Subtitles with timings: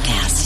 [0.00, 0.45] Cast.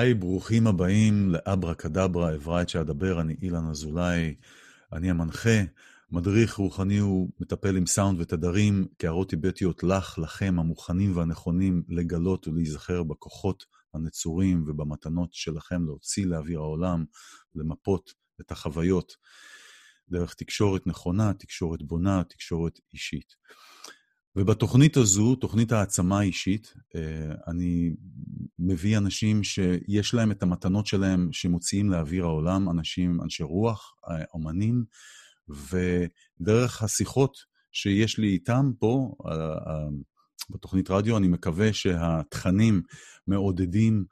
[0.00, 4.34] היי, ברוכים הבאים לאברה קדברה, את שאדבר, אני אילן אזולאי,
[4.92, 5.60] אני המנחה,
[6.10, 13.64] מדריך רוחני ומטפל עם סאונד ותדרים, קערות טיבטיות לך, לכם, המוכנים והנכונים לגלות ולהיזכר בכוחות
[13.94, 17.04] הנצורים ובמתנות שלכם להוציא לאוויר העולם,
[17.54, 19.12] למפות את החוויות,
[20.08, 23.34] דרך תקשורת נכונה, תקשורת בונה, תקשורת אישית.
[24.36, 27.94] ובתוכנית הזו, תוכנית העצמה אישית, אה, אני
[28.58, 33.94] מביא אנשים שיש להם את המתנות שלהם, שמוציאים לאוויר העולם, אנשים, אנשי רוח,
[34.34, 34.84] אומנים,
[35.48, 37.36] ודרך השיחות
[37.72, 39.14] שיש לי איתם פה,
[40.50, 42.82] בתוכנית רדיו, אני מקווה שהתכנים
[43.26, 44.04] מעודדים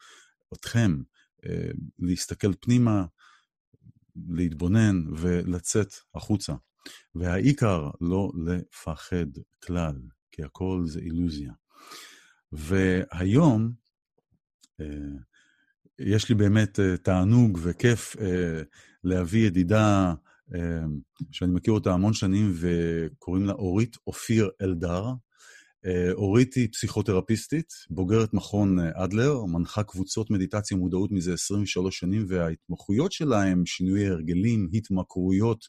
[0.53, 1.03] אתכם
[1.47, 3.05] אה, להסתכל פנימה,
[4.29, 6.55] להתבונן ולצאת החוצה.
[7.15, 9.27] והעיקר, לא לפחד
[9.65, 9.95] כלל,
[10.31, 11.53] כי הכל זה אילוזיה.
[12.53, 13.73] והיום
[14.81, 14.87] אה,
[15.99, 18.63] יש לי באמת אה, תענוג וכיף אה,
[19.05, 20.15] להביא ידידה
[21.31, 25.05] שאני מכיר אותה המון שנים, וקוראים לה אורית אופיר אלדר.
[26.13, 33.43] אורית היא פסיכותרפיסטית, בוגרת מכון אדלר, מנחה קבוצות מדיטציה ומודעות מזה 23 שנים, וההתמחויות שלה
[33.43, 35.65] הם שינויי הרגלים, התמכרויות,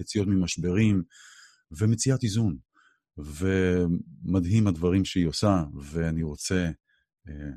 [0.00, 1.02] יציאות ממשברים
[1.70, 2.56] ומציאת איזון.
[3.18, 6.70] ומדהים הדברים שהיא עושה, ואני רוצה
[7.28, 7.50] אה,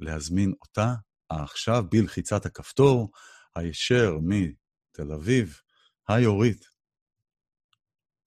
[0.00, 0.94] להזמין אותה
[1.28, 3.10] עכשיו בלחיצת הכפתור,
[3.56, 5.60] הישר מתל אביב.
[6.08, 6.64] היי אורית.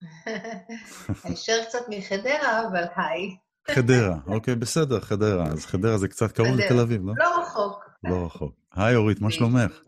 [1.24, 3.36] הישר קצת מחדרה, אבל היי.
[3.70, 5.46] חדרה, אוקיי, בסדר, חדרה.
[5.46, 6.48] אז חדרה זה קצת קרוב.
[6.48, 7.12] לתל אביב, לא?
[7.16, 7.84] לא רחוק.
[8.04, 8.54] לא רחוק.
[8.72, 9.80] היי אורית, מה שלומך?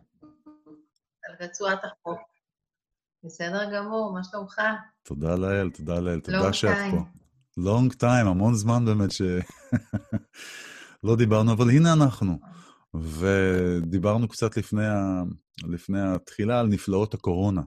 [1.24, 2.18] על רצועת החוף.
[3.24, 4.60] בסדר גמור, מה שלומך?
[5.02, 6.90] תודה לאל, תודה לאל, תודה Long שאת time.
[6.90, 7.02] פה.
[7.56, 9.22] לונג טיים, המון זמן באמת ש...
[11.04, 12.38] לא דיברנו, אבל הנה אנחנו.
[12.94, 15.22] ודיברנו קצת לפני, ה...
[15.66, 17.62] לפני התחילה על נפלאות הקורונה.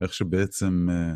[0.00, 1.14] איך שבעצם אה,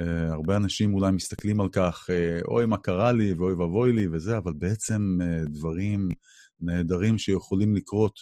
[0.00, 4.06] אה, הרבה אנשים אולי מסתכלים על כך, אה, אוי, מה קרה לי, ואוי ואבוי לי
[4.12, 6.08] וזה, אבל בעצם אה, דברים
[6.60, 8.20] נהדרים שיכולים לקרות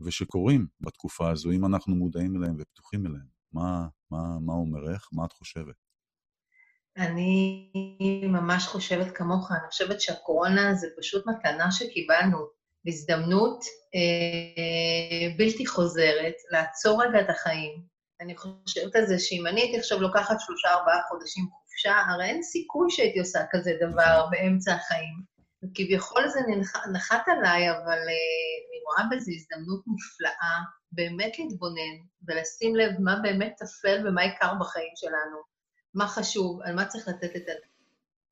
[0.00, 3.26] ושקורים בתקופה הזו, אם אנחנו מודעים אליהם ופתוחים אליהם.
[3.52, 5.08] מה, מה, מה אומרך?
[5.12, 5.85] מה את חושבת?
[6.98, 7.70] אני
[8.28, 12.38] ממש חושבת כמוך, אני חושבת שהקורונה זה פשוט מתנה שקיבלנו,
[12.86, 13.64] הזדמנות
[13.94, 17.82] אה, בלתי חוזרת לעצור רגע את החיים.
[18.20, 22.42] אני חושבת על זה שאם אני הייתי עכשיו לוקחת שלושה ארבעה חודשים חופשה, הרי אין
[22.42, 25.36] סיכוי שהייתי עושה כזה דבר באמצע החיים.
[25.64, 30.58] וכביכול זה נח, נחת עליי, אבל אה, אני רואה בזה הזדמנות נפלאה
[30.92, 31.96] באמת להתבונן
[32.28, 35.55] ולשים לב מה באמת טפל ומה עיקר בחיים שלנו.
[35.96, 37.48] מה חשוב, על מה צריך לתת את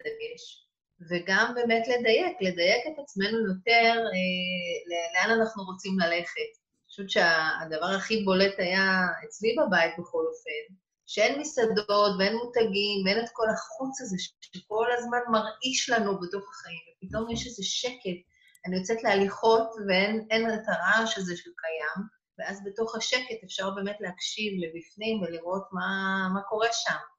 [0.01, 0.65] הדגש.
[1.11, 6.51] וגם באמת לדייק, לדייק את עצמנו יותר אה, לאן אנחנו רוצים ללכת.
[6.61, 10.75] אני חושבת שהדבר הכי בולט היה אצלי בבית בכל אופן,
[11.07, 16.85] שאין מסעדות ואין מותגים ואין את כל החוץ הזה שכל הזמן מרעיש לנו בתוך החיים,
[16.89, 18.19] ופתאום יש איזה שקט.
[18.67, 22.01] אני יוצאת להליכות ואין אין את הרעש הזה שקיים,
[22.39, 25.89] ואז בתוך השקט אפשר באמת להקשיב לבפנים ולראות מה,
[26.35, 27.14] מה קורה שם.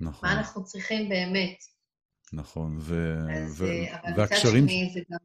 [0.00, 1.58] נכון, מה אנחנו צריכים באמת.
[2.32, 2.78] נכון.
[2.80, 3.16] ו...
[3.36, 3.64] אז, ו...
[3.64, 5.18] אה, אבל מצד והקשרים, שני זה גם...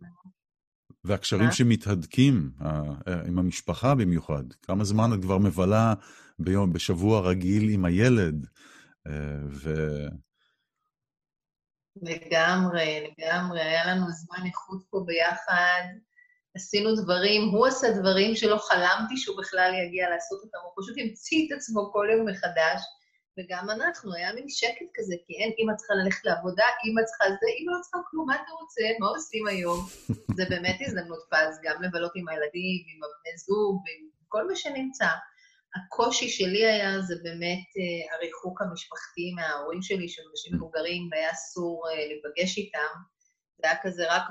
[1.03, 1.51] והקשרים מה?
[1.51, 4.43] שמתהדקים אה, עם המשפחה במיוחד.
[4.61, 5.93] כמה זמן את כבר מבלה
[6.39, 8.45] ביום, בשבוע רגיל עם הילד,
[9.07, 9.13] אה,
[9.49, 9.73] ו...
[12.01, 15.83] לגמרי, לגמרי, היה לנו זמן איכות פה ביחד,
[16.55, 21.47] עשינו דברים, הוא עשה דברים שלא חלמתי שהוא בכלל יגיע לעשות אותם, הוא פשוט המציא
[21.47, 22.81] את עצמו כל יום מחדש,
[23.39, 27.47] וגם אנחנו, היה מין שקט כזה, כי אין אמא צריכה ללכת לעבודה, אמא צריכה זה,
[27.59, 29.79] אמא לא צריכה כלום, מה אתה רוצה, מה עושים היום?
[30.37, 35.07] זה באמת הזדמנות פז, גם לבלות עם הילדים, עם הבני זוג, ועם כל מי שנמצא.
[35.75, 41.83] הקושי שלי היה זה באמת אה, הריחוק המשפחתי מההורים שלי, שהם אנשים מבוגרים, והיה אסור
[41.89, 42.93] אה, להיפגש איתם.
[43.61, 44.23] זה היה כזה רק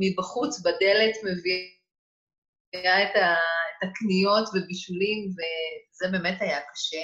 [0.00, 3.34] מבחוץ, בדלת, מביאה את, ה,
[3.70, 7.02] את הקניות ובישולים, וזה באמת היה קשה.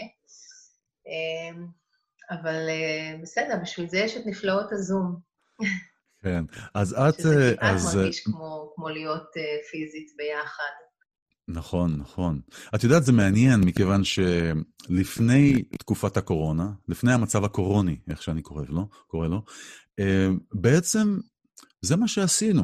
[1.06, 1.64] אה,
[2.30, 5.16] אבל אה, בסדר, בשביל זה יש את נפלאות הזום,
[6.22, 6.44] כן.
[6.74, 7.14] אז את...
[7.14, 10.72] שזה אה, כמעט אז, אה, מרגיש כמו, כמו להיות אה, פיזית ביחד.
[11.48, 12.40] נכון, נכון.
[12.74, 18.88] את יודעת, זה מעניין, מכיוון שלפני תקופת הקורונה, לפני המצב הקורוני, איך שאני קורא לו,
[19.06, 19.44] קורא לו,
[19.98, 21.18] אה, בעצם
[21.80, 22.62] זה מה שעשינו.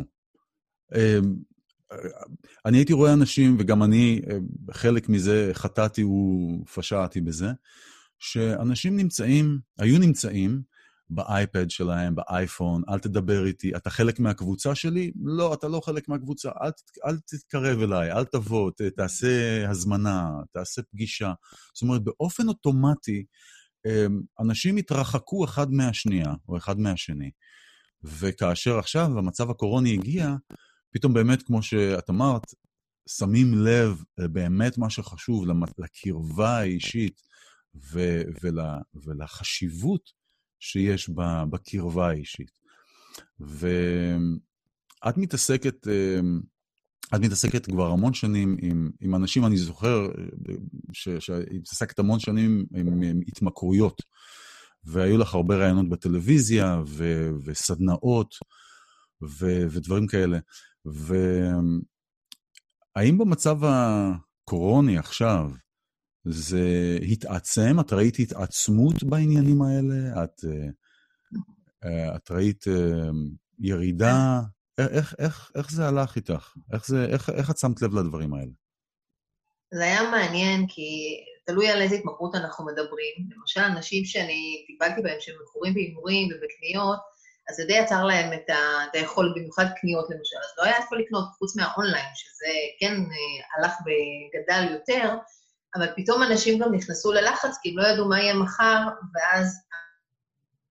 [0.95, 1.18] אה,
[2.66, 4.37] אני הייתי רואה אנשים, וגם אני, אה,
[4.73, 7.49] חלק מזה חטאתי ופשעתי בזה,
[8.18, 10.62] שאנשים נמצאים, היו נמצאים
[11.10, 15.12] באייפד שלהם, באייפון, אל תדבר איתי, אתה חלק מהקבוצה שלי?
[15.25, 16.70] לא, אתה לא חלק מהקבוצה, אל,
[17.06, 21.32] אל תתקרב אליי, אל תבוא, ת, תעשה הזמנה, תעשה פגישה.
[21.75, 23.25] זאת אומרת, באופן אוטומטי,
[23.87, 27.30] אמ, אנשים התרחקו אחד מהשנייה, או אחד מהשני.
[28.02, 30.34] וכאשר עכשיו המצב הקורוני הגיע,
[30.90, 32.42] פתאום באמת, כמו שאת אמרת,
[33.08, 35.44] שמים לב באמת מה שחשוב,
[35.78, 37.27] לקרבה האישית
[37.92, 40.11] ו- ול- ולחשיבות
[40.61, 41.11] שיש
[41.50, 42.50] בקרבה האישית.
[43.40, 46.20] ואת מתעסקת, אה,
[47.14, 50.54] את מתעסקת כבר המון שנים עם, עם אנשים, אני זוכר אה,
[51.20, 54.02] שהתעסקת המון שנים עם, עם התמכרויות,
[54.85, 58.35] והיו לך הרבה ראיונות בטלוויזיה ו- וסדנאות
[59.23, 60.38] ו- ודברים כאלה.
[62.97, 65.50] והאם במצב הקורוני עכשיו,
[66.30, 67.80] זה התעצם?
[67.80, 70.25] את ראית התעצמות בעניינים האלה?
[70.25, 70.68] את, אה,
[71.85, 73.11] אה, את ראית אה,
[73.58, 74.40] ירידה?
[74.78, 76.54] איך, איך, איך זה הלך איתך?
[76.73, 78.50] איך, זה, איך, איך את שמת לב לדברים האלה?
[79.75, 81.16] זה היה מעניין, כי
[81.47, 83.14] תלוי על איזה התמכרות אנחנו מדברים.
[83.37, 86.99] למשל, אנשים שאני טיפלתי בהם שהם מכורים בהימורים ובקניות,
[87.50, 90.76] אז זה די יצר להם את ה- את היכולת, במיוחד קניות למשל, אז לא היה
[90.76, 92.94] איפה לקנות חוץ מהאונליין, שזה כן
[93.56, 95.16] הלך וגדל יותר,
[95.76, 98.78] אבל פתאום אנשים גם נכנסו ללחץ, כי הם לא ידעו מה יהיה מחר,
[99.14, 99.56] ואז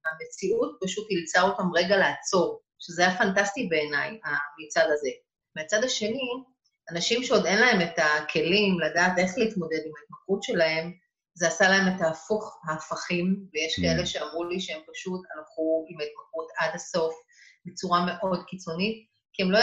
[0.06, 5.10] המציאות פשוט אילצה אותם רגע לעצור, שזה היה פנטסטי בעיניי, המצד הזה.
[5.56, 6.30] מהצד השני,
[6.92, 10.94] אנשים שעוד אין להם את הכלים לדעת איך להתמודד עם ההתמכרות שלהם,
[11.34, 13.82] זה עשה להם את ההפוך, ההפכים, ויש Mm.
[13.82, 17.14] כאלה שאמרו לי שהם פשוט הלכו עם ההתמכרות עד הסוף
[17.66, 19.60] בצורה מאוד קיצונית, כי הם לא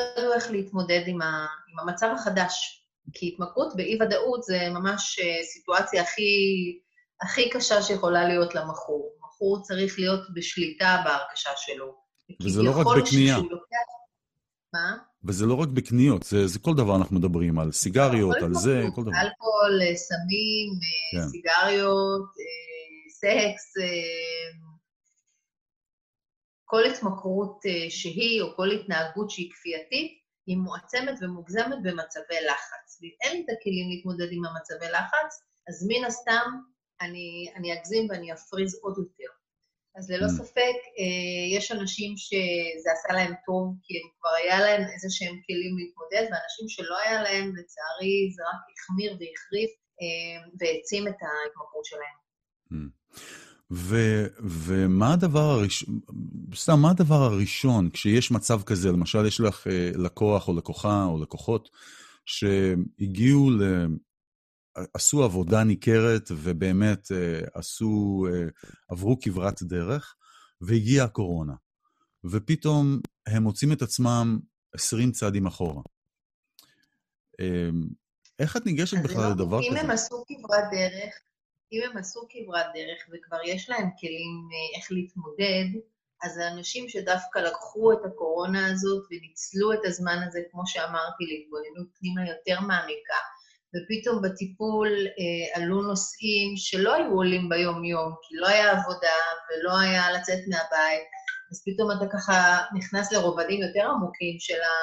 [0.00, 2.85] ידעו איך להתמודד עם, ה, עם המצב החדש.
[3.12, 6.22] כי התמכרות באי-ודאות זה ממש אה, סיטואציה הכי,
[7.22, 9.12] הכי קשה שיכולה להיות למכור.
[9.24, 11.94] מכור צריך להיות בשליטה בהרכשה שלו.
[12.42, 13.38] וזה לא רק בקנייה.
[13.38, 13.76] לוקח...
[14.72, 14.96] מה?
[15.24, 19.02] וזה לא רק בקניות, זה, זה כל דבר אנחנו מדברים, על סיגריות, על זה, כל
[19.02, 19.10] דבר.
[19.10, 21.28] אלכוהול, אה, סמים, אה, כן.
[21.28, 22.30] סיגריות,
[23.08, 23.72] סקס,
[26.64, 30.12] כל התמכרות שהיא, או כל התנהגות שהיא כפייתית,
[30.46, 32.85] היא מועצמת ומוגזמת במצבי לחץ.
[33.00, 35.30] ואם אין לי את הכלים להתמודד עם המצבי לחץ,
[35.68, 36.48] אז מן הסתם
[37.00, 39.32] אני, אני אגזים ואני אפריז עוד יותר.
[39.98, 40.30] אז ללא Mm.
[40.30, 45.36] ספק, אה, יש אנשים שזה עשה להם טוב, כי הם כבר היה להם איזה שהם
[45.46, 51.84] כלים להתמודד, ואנשים שלא היה להם, לצערי, זה רק החמיר והחריף אה, והעצים את ההתמכרות
[51.84, 52.16] שלהם.
[53.70, 53.96] ו,
[54.40, 56.00] ומה הדבר הראשון,
[56.54, 61.22] סתם, מה הדבר הראשון כשיש מצב כזה, למשל יש לך אה, לקוח או לקוחה או
[61.22, 61.70] לקוחות
[62.26, 63.86] שהגיעו ל...
[64.94, 68.46] עשו עבודה ניכרת ובאמת אה, עשו, אה,
[68.88, 70.16] עברו כברת דרך,
[70.60, 71.54] והגיעה הקורונה.
[72.24, 74.38] ופתאום הם מוצאים את עצמם
[74.74, 75.82] 20 צעדים אחורה.
[77.40, 77.68] אה,
[78.38, 79.80] איך את ניגשת בכלל לא, לדבר אם כזה?
[79.80, 81.14] הם עשו כברת דרך,
[81.72, 85.80] אם הם עשו כברת דרך וכבר יש להם כלים אה, איך להתמודד,
[86.22, 91.88] אז זה אנשים שדווקא לקחו את הקורונה הזאת וניצלו את הזמן הזה, כמו שאמרתי, להתבוננות
[91.98, 93.20] פנימה יותר מעמיקה,
[93.74, 99.18] ופתאום בטיפול אה, עלו נושאים שלא היו עולים ביום-יום, כי לא היה עבודה
[99.48, 101.08] ולא היה לצאת מהבית,
[101.50, 104.76] אז פתאום אתה ככה נכנס לרובדים יותר עמוקים של, ה...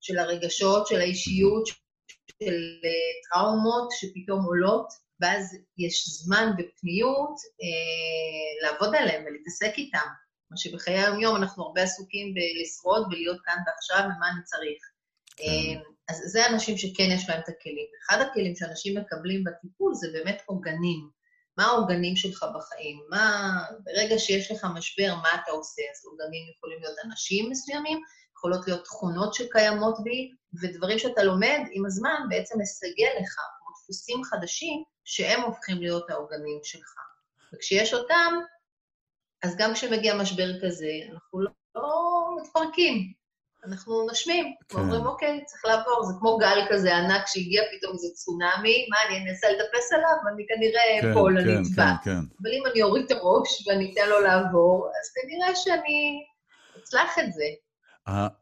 [0.00, 1.66] של הרגשות, של האישיות,
[2.42, 4.88] של אה, טראומות שפתאום עולות,
[5.20, 10.23] ואז יש זמן ופניות אה, לעבוד עליהם ולהתעסק איתם.
[10.50, 14.82] מה שבחיי היום-יום אנחנו הרבה עסוקים בלשרוד ולהיות כאן ועכשיו ומה אני צריך.
[15.36, 15.44] כן.
[15.44, 17.86] אה, אז זה אנשים שכן יש להם את הכלים.
[18.06, 21.10] אחד הכלים שאנשים מקבלים בטיפול זה באמת עוגנים.
[21.58, 23.00] מה העוגנים שלך בחיים?
[23.10, 25.82] מה, ברגע שיש לך משבר, מה אתה עושה?
[25.92, 28.00] אז עוגנים יכולים להיות אנשים מסוימים,
[28.36, 30.30] יכולות להיות תכונות שקיימות בי,
[30.62, 36.60] ודברים שאתה לומד עם הזמן בעצם מסגל לך, כמו דפוסים חדשים, שהם הופכים להיות העוגנים
[36.62, 36.94] שלך.
[37.54, 38.34] וכשיש אותם,
[39.44, 43.12] אז גם כשמגיע משבר כזה, אנחנו לא, לא מתפרקים,
[43.64, 44.76] אנחנו נושמים, כן.
[44.76, 49.30] ואומרים, אוקיי, צריך לעבור, זה כמו גל כזה ענק שהגיע פתאום איזה צונאמי, מה, אני
[49.30, 51.92] אנסה לטפס עליו, אני כנראה כן, אפול, אני כן, אצבע.
[52.04, 52.20] כן, כן.
[52.42, 56.24] אבל אם אני אוריד את הראש ואני אתן לו לעבור, אז כנראה שאני
[56.82, 57.44] אצלח את זה.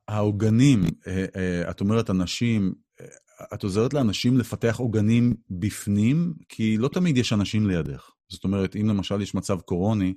[0.08, 3.06] העוגנים, אה, אה, את אומרת אנשים, אה,
[3.54, 8.10] את עוזרת לאנשים לפתח עוגנים בפנים, כי לא תמיד יש אנשים לידך.
[8.28, 10.14] זאת אומרת, אם למשל יש מצב קורוני,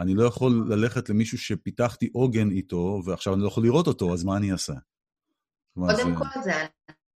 [0.00, 4.24] אני לא יכול ללכת למישהו שפיתחתי עוגן איתו, ועכשיו אני לא יכול לראות אותו, אז
[4.24, 4.72] מה אני אעשה?
[5.74, 6.52] קודם כל זה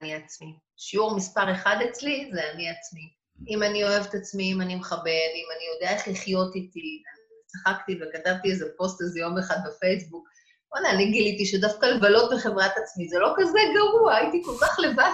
[0.02, 0.58] אני עצמי.
[0.76, 3.10] שיעור מספר אחד אצלי זה אני עצמי.
[3.48, 7.02] אם אני אוהב את עצמי, אם אני מכבד, אם אני יודע איך לחיות איתי.
[7.46, 10.28] צחקתי וכתבתי איזה פוסט איזה יום אחד בפייסבוק.
[10.72, 15.10] וואלה, אני גיליתי שדווקא לבלות בחברת עצמי זה לא כזה גרוע, הייתי כל כך לבד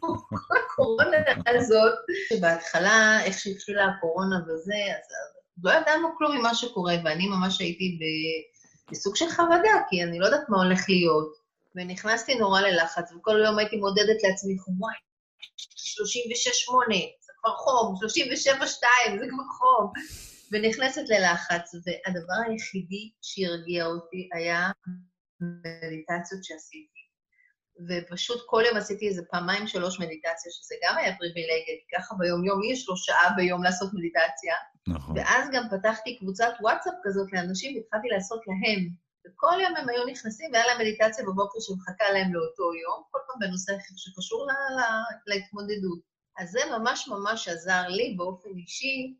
[0.00, 1.94] כל הקורונה הזאת.
[2.28, 5.06] שבהתחלה, איך שהתחילה הקורונה וזה, אז
[5.62, 10.26] לא ידענו כלום ממה שקורה, ואני ממש הייתי ב- בסוג של חרדה, כי אני לא
[10.26, 11.42] יודעת מה הולך להיות.
[11.74, 14.94] ונכנסתי נורא ללחץ, וכל יום הייתי מודדת לעצמי, וואי,
[15.44, 19.92] 36-8, זה כבר חום, 37-2, זה כבר חום.
[20.52, 24.70] ונכנסת ללחץ, והדבר היחידי שהרגיע אותי היה
[25.40, 27.02] מדיטציות שעשיתי.
[27.88, 32.60] ופשוט כל יום עשיתי איזה פעמיים, שלוש מדיטציה, שזה גם היה פריבילגיה, כי ככה ביום-יום
[32.72, 34.54] יש לו שעה ביום לעשות מדיטציה.
[34.88, 35.18] נכון.
[35.18, 38.88] ואז גם פתחתי קבוצת וואטסאפ כזאת לאנשים, והתחלתי לעשות להם.
[39.26, 43.36] וכל יום הם היו נכנסים, והיה להם מדיטציה בבוקר שמחכה להם לאותו יום, כל פעם
[43.40, 46.00] בנושא שקשור לה, לה, להתמודדות.
[46.38, 49.14] אז זה ממש ממש עזר לי באופן אישי,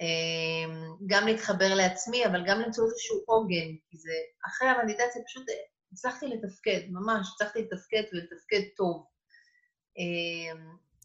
[0.00, 0.74] אה,
[1.06, 4.12] גם להתחבר לעצמי, אבל גם למצוא איזשהו עוגן, כי זה,
[4.46, 5.46] אחרי המדיטציה פשוט
[5.92, 9.06] הצלחתי לתפקד, ממש, הצלחתי לתפקד ולתפקד טוב.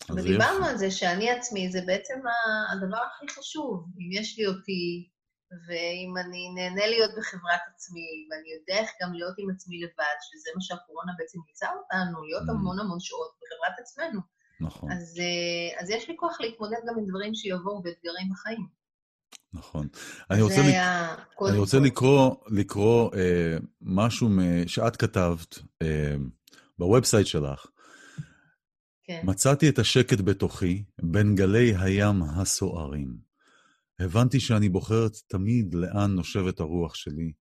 [0.09, 0.65] ודיברנו.
[0.65, 2.19] על זה שאני עצמי זה בעצם
[2.71, 3.85] הדבר הכי חשוב.
[3.99, 5.07] אם יש לי אותי,
[5.67, 10.49] ואם אני נהנה להיות בחברת עצמי, ואני יודע איך גם להיות עם עצמי לבד, שזה
[10.55, 12.51] מה שהקורונה בעצם ייצרה אותנו, להיות Mm.
[12.51, 14.21] המון המון שעות בחברת עצמנו.
[14.61, 18.81] נכון, אז, אה, אז יש לי כוח להתמודד גם עם דברים שיבואו באתגרים בחיים.
[19.53, 19.87] נכון.
[20.31, 20.75] אני רוצה, לק...
[21.49, 21.79] אני רוצה.
[21.79, 26.15] לקרוא, לקרוא אה, משהו מ- שאת כתבת אה,
[26.79, 27.65] ב website שלך.
[29.11, 29.21] כן.
[29.23, 33.17] מצאתי את השקט בתוכי בין גלי הים הסוערים.
[33.99, 37.31] הבנתי שאני בוחרת תמיד לאן נושבת הרוח שלי.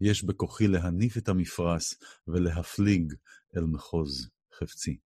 [0.00, 1.94] יש בכוחי להניף את המפרש
[2.28, 3.14] ולהפליג
[3.56, 4.96] אל מחוז חפצי.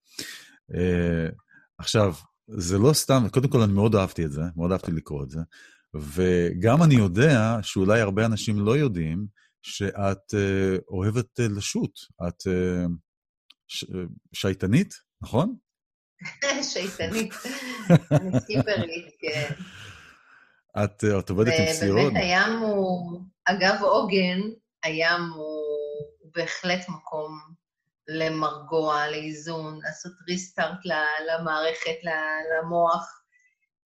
[0.73, 1.35] Uh,
[1.79, 2.15] עכשיו,
[2.49, 5.41] זה לא סתם, קודם כל אני מאוד אהבתי את זה, מאוד אהבתי לקרוא את זה,
[5.95, 9.27] וגם אני יודע שאולי הרבה אנשים לא יודעים
[9.63, 11.99] שאת uh, אוהבת uh, לשוט.
[12.29, 12.91] את uh,
[13.69, 13.89] ש, uh,
[14.33, 15.57] שייטנית, נכון?
[16.73, 17.33] שייטנית.
[18.13, 19.55] אני סקיפרית, כן.
[20.85, 22.01] את, אה, את עובדת עם סירות?
[22.01, 24.41] ובאמת הים הוא, אגב עוגן,
[24.83, 25.65] הים הוא
[26.35, 27.39] בהחלט מקום
[28.09, 30.79] למרגוע, לאיזון, לעשות ריסטארט
[31.29, 31.97] למערכת,
[32.59, 33.21] למוח.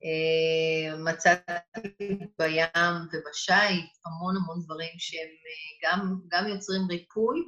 [0.05, 7.39] אה, מצאתי בים ובשיט המון המון דברים שהם אה, גם, גם יוצרים ריפוי,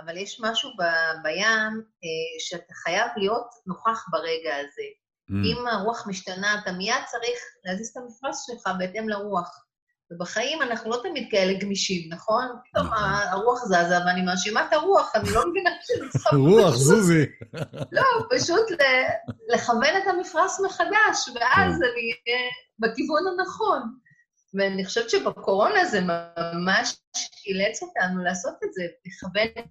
[0.00, 4.88] אבל יש משהו ב- בים אה, שאתה חייב להיות נוכח ברגע הזה.
[5.30, 9.64] Mm, אם הרוח משתנה, אתה מיד צריך להזיז את המפרש שלך בהתאם לרוח.
[10.10, 12.44] ובחיים אנחנו לא תמיד כאלה גמישים, נכון?
[12.70, 12.98] פתאום נכון.
[13.30, 17.26] הרוח זזה ואני מאשימה את הרוח, אני לא מבינה שאני צריכה רוח, זוזי.
[17.92, 18.66] לא, פשוט
[19.54, 21.84] לכוון את המפרש מחדש, ואז כן.
[21.84, 23.82] אני אהיה בכיוון הנכון.
[24.54, 26.96] ואני חושבת שבקורונה זה ממש
[27.46, 29.64] אילץ אותנו לעשות את זה, לכוון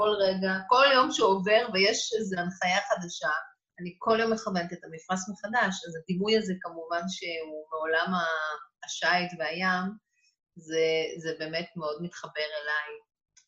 [0.00, 3.28] כל רגע, כל יום שעובר ויש איזו הנחיה חדשה,
[3.80, 8.18] אני כל יום מכוונת את המפרש מחדש, אז הדימוי הזה כמובן שהוא מעולם
[8.84, 9.84] השיט והים,
[10.56, 10.86] זה,
[11.22, 12.90] זה באמת מאוד מתחבר אליי.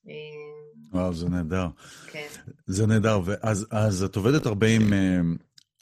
[0.09, 1.67] אה, וואו, זה נהדר.
[2.07, 2.29] כן.
[2.67, 3.21] זה נהדר.
[3.25, 4.93] ואז אז את עובדת הרבה עם...
[4.93, 5.21] אה,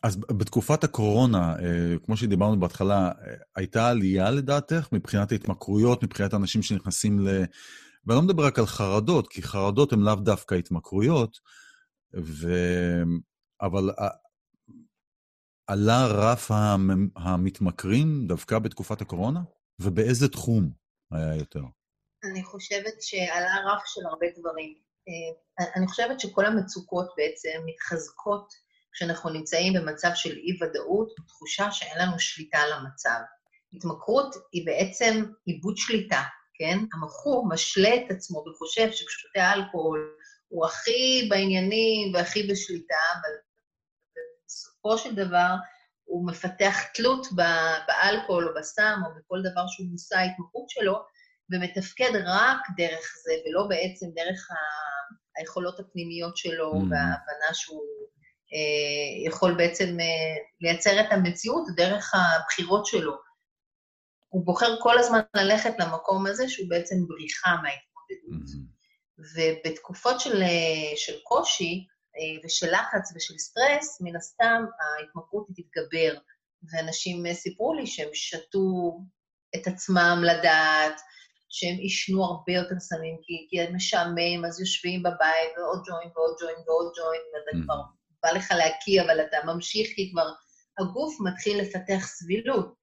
[0.02, 3.10] אז בתקופת הקורונה, אה, כמו שדיברנו בהתחלה,
[3.56, 7.44] הייתה עלייה לדעתך מבחינת ההתמכרויות, מבחינת אנשים שנכנסים ל...
[8.06, 11.38] ואני לא מדבר רק על חרדות, כי חרדות הן לאו דווקא התמכרויות,
[12.16, 12.48] ו...
[13.62, 13.90] אבל
[15.66, 19.40] עלה רף המ- המתמכרים דווקא בתקופת הקורונה?
[19.78, 20.70] ובאיזה תחום
[21.12, 21.60] היה יותר?
[22.24, 24.74] אני חושבת שעלה רף של הרבה דברים.
[25.08, 28.52] אה, אני חושבת שכל המצוקות בעצם מתחזקות
[28.92, 33.20] כשאנחנו נמצאים במצב של אי-ודאות, תחושה שאין לנו שליטה על המצב.
[33.72, 36.22] התמכרות היא בעצם עיבוד שליטה,
[36.60, 36.78] כן?
[36.94, 40.16] המכור משלה את עצמו וחושב שכשהוא שותה אלכוהול
[40.48, 43.34] הוא הכי בעניינים והכי בשליטה, אבל
[44.46, 45.54] בסופו של דבר
[46.04, 47.26] הוא מפתח תלות
[47.86, 50.94] באלכוהול או בסם או בכל דבר שהוא מושא ההתמכרות שלו,
[51.52, 54.80] ומתפקד רק דרך זה, ולא בעצם דרך ה-
[55.40, 56.76] היכולות הפנימיות שלו Mm.
[56.76, 57.82] וההבנה שהוא
[58.54, 63.29] אה, יכול בעצם אה, לייצר את המציאות דרך הבחירות שלו.
[64.30, 68.70] הוא בוחר כל הזמן ללכת למקום הזה שהוא בעצם בריחה מההתמודדות.
[69.34, 76.18] ובתקופות של, אה, של קושי אה, ושל לחץ ושל סטרס, מן הסתם ההתמכרות תתגבר.
[76.72, 78.98] ואנשים אה, סיפרו לי שהם שתו
[79.56, 81.00] את עצמם לדעת,
[81.48, 86.36] שהם עישנו הרבה יותר סמים, כי, כי היה משעמם, אז יושבים בבית, ועוד ג'וינט ועוד
[86.40, 87.64] ג'וינט ועוד ג'וינט, ואתה.
[87.64, 87.82] כבר
[88.22, 90.28] בא לך להקיא, אבל אתה ממשיך, כי כבר
[90.78, 92.79] הגוף מתחיל לפתח סבילות.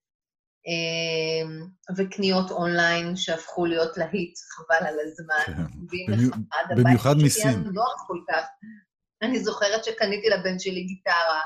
[0.67, 5.43] אמ, וקניות אונליין שהפכו להיות להיט, חבל על הזמן.
[5.45, 6.75] כן.
[6.83, 7.63] במיוחד מסין.
[9.21, 11.41] אני זוכרת שקניתי לבן שלי גיטרה,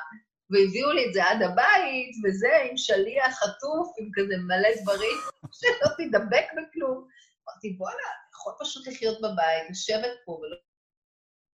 [0.49, 5.17] והביאו לי את זה עד הבית, וזה, עם שליח חטוף, עם כזה מלא דברים,
[5.59, 7.07] שלא תדבק בכלום.
[7.49, 10.57] אמרתי, בואנה, יכול פשוט לחיות בבית, לשבת פה, ולא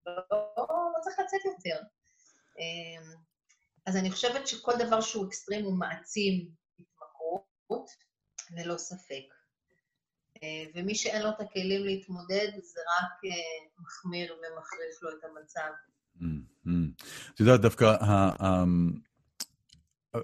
[0.07, 1.81] לא, צריך לצאת יותר.
[2.59, 3.15] אמ,
[3.87, 6.49] אז אני חושבת שכל דבר שהוא אקסטרים הוא מעצים
[8.51, 9.35] ללא ספק.
[10.43, 15.71] אה, ומי שאין לו את הכלים להתמודד, זה רק אה, מחמיר ומחריף לו את המצב.
[17.35, 18.65] את יודעת, דווקא, ה-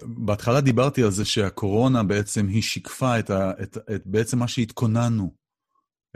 [0.03, 5.33] בהתחלה דיברתי על זה שהקורונה בעצם היא שיקפה את, ה, את, את בעצם מה שהתכוננו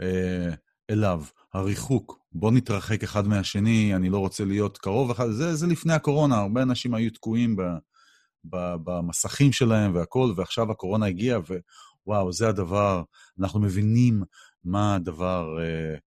[0.00, 0.54] אה,
[0.90, 2.18] אליו, הריחוק.
[2.32, 6.62] בוא נתרחק אחד מהשני, אני לא רוצה להיות קרוב אחד, זה, זה לפני הקורונה, הרבה
[6.62, 7.64] אנשים היו תקועים ב, ב,
[8.50, 11.38] במסכים שלהם והכול, ועכשיו הקורונה הגיעה,
[12.06, 13.02] ווואו, זה הדבר,
[13.40, 14.22] אנחנו מבינים
[14.64, 15.98] מה הדבר, אה,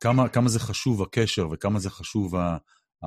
[0.00, 2.56] כמה, כמה זה חשוב הקשר וכמה זה חשוב ה,
[3.04, 3.06] ה,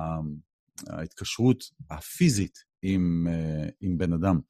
[0.88, 4.40] ההתקשרות הפיזית עם, אה, עם בן אדם.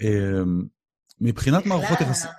[0.00, 0.42] אה,
[1.20, 2.30] מבחינת מערכות יחסים...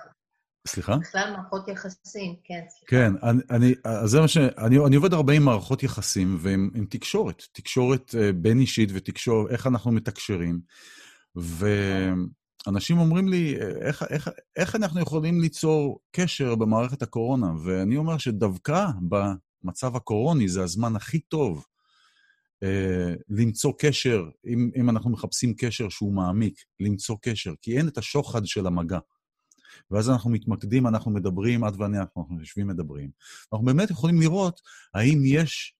[0.66, 0.96] סליחה?
[0.96, 2.86] בכלל מערכות יחסים, כן, סליחה.
[2.86, 4.36] כן, אני, אני, אז זה מה ש...
[4.36, 9.50] אני, אני עובד הרבה עם מערכות יחסים ועם עם תקשורת, תקשורת אה, בין אישית ותקשורת,
[9.50, 10.60] איך אנחנו מתקשרים.
[11.36, 17.52] ואנשים אומרים לי, איך, איך, איך אנחנו יכולים ליצור קשר במערכת הקורונה?
[17.64, 21.64] ואני אומר שדווקא במצב הקורוני זה הזמן הכי טוב
[22.62, 27.98] אה, למצוא קשר, אם, אם אנחנו מחפשים קשר שהוא מעמיק, למצוא קשר, כי אין את
[27.98, 28.98] השוחד של המגע.
[29.90, 33.10] ואז אנחנו מתמקדים, אנחנו מדברים, את ואני, אנחנו יושבים מדברים.
[33.52, 34.60] אנחנו באמת יכולים לראות
[34.94, 35.76] האם יש,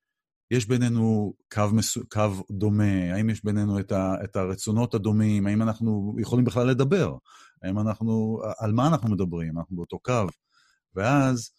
[0.51, 5.63] יש בינינו קו, מסו, קו דומה, האם יש בינינו את, ה, את הרצונות הדומים, האם
[5.63, 7.17] אנחנו יכולים בכלל לדבר,
[7.63, 10.27] האם אנחנו, על מה אנחנו מדברים, אנחנו באותו קו.
[10.95, 11.51] ואז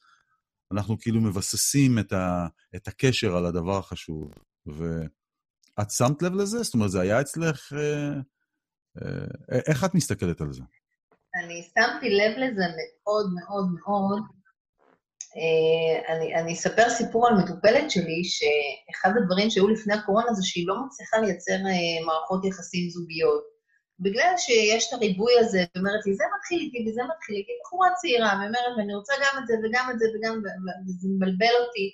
[0.71, 4.31] אנחנו כאילו מבססים את, ה, את הקשר על הדבר החשוב.
[4.65, 6.63] ואת שמת לב לזה?
[6.63, 7.73] זאת אומרת, זה היה אצלך...
[7.73, 8.13] אה,
[9.01, 10.61] אה, איך את מסתכלת על זה?
[11.43, 14.21] אני שמתי לב לזה מאוד מאוד מאוד.
[15.37, 20.67] אה, אני, אני אספר סיפור על מטופלת שלי, שאחד הדברים שהיו לפני הקורונה זה שהיא
[20.67, 23.43] לא מצליחה לייצר אה, מערכות יחסים זוגיות.
[23.99, 27.89] בגלל שיש את הריבוי הזה, היא אומרת לי, זה מתחיל איתי וזה מתחיל איתי, בחורה
[28.01, 30.33] צעירה, והיא אומרת, ואני רוצה גם את זה וגם את זה וגם,
[30.87, 31.87] וזה מבלבל אותי.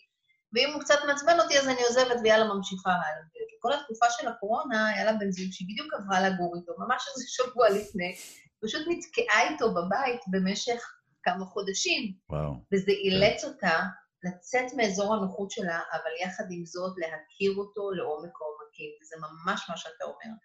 [0.53, 3.23] ואם הוא קצת מעצבן אותי, אז אני עוזבת ויאללה, ממשיכה הלאה.
[3.63, 7.25] כל התקופה של הקורונה, היה לה בן זוג שהיא בדיוק עברה לגור איתו, ממש איזה
[7.27, 8.15] שבוע לפני,
[8.63, 10.81] פשוט נתקעה איתו בבית במשך
[11.23, 12.53] כמה חודשים, וואו.
[12.73, 13.79] וזה אילץ אותה
[14.23, 19.77] לצאת מאזור הנוחות שלה, אבל יחד עם זאת להכיר אותו לעומק העומקים, וזה ממש מה
[19.77, 20.35] שאתה אומר.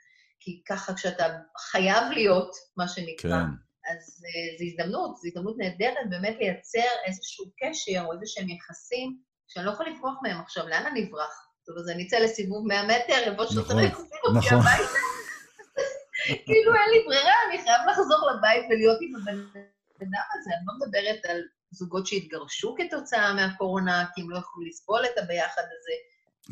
[0.41, 1.25] כי ככה כשאתה
[1.71, 3.51] חייב להיות, מה שנקרא, כן.
[3.91, 9.67] אז uh, זו הזדמנות, זו הזדמנות נהדרת באמת לייצר איזשהו קשר או איזשהם יחסים שאני
[9.67, 11.49] לא יכולה לברוח מהם עכשיו, לאן אני אברח?
[11.67, 14.59] טוב, אז אני אצא לסיבוב 100 מטר, יבוא שוטר יחזיר אותי נכון.
[14.59, 15.18] הביתה.
[16.47, 19.39] כאילו אין לי ברירה, אני חייב לחזור לבית ולהיות עם הבן
[20.03, 20.51] אדם הזה.
[20.57, 25.63] אני לא מדברת על זוגות שהתגרשו כתוצאה מהקורונה, כי הם לא יכלו לסבול את הביחד
[25.63, 25.93] הזה.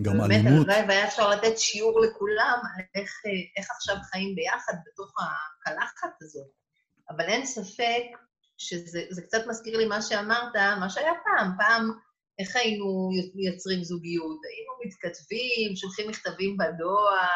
[0.02, 4.34] גם באמת, אלימות, הלוואי והיה אפשר לתת שיעור לכולם על איך, אה, איך עכשיו חיים
[4.34, 6.46] ביחד בתוך הקלחת הזאת.
[7.10, 8.02] אבל אין ספק
[8.58, 11.50] שזה זה קצת מזכיר לי מה שאמרת, מה שהיה פעם.
[11.58, 11.90] פעם,
[12.38, 14.40] איך היינו יוצרים זוגיות?
[14.44, 17.28] היינו מתכתבים, שולחים מכתבים בדואר,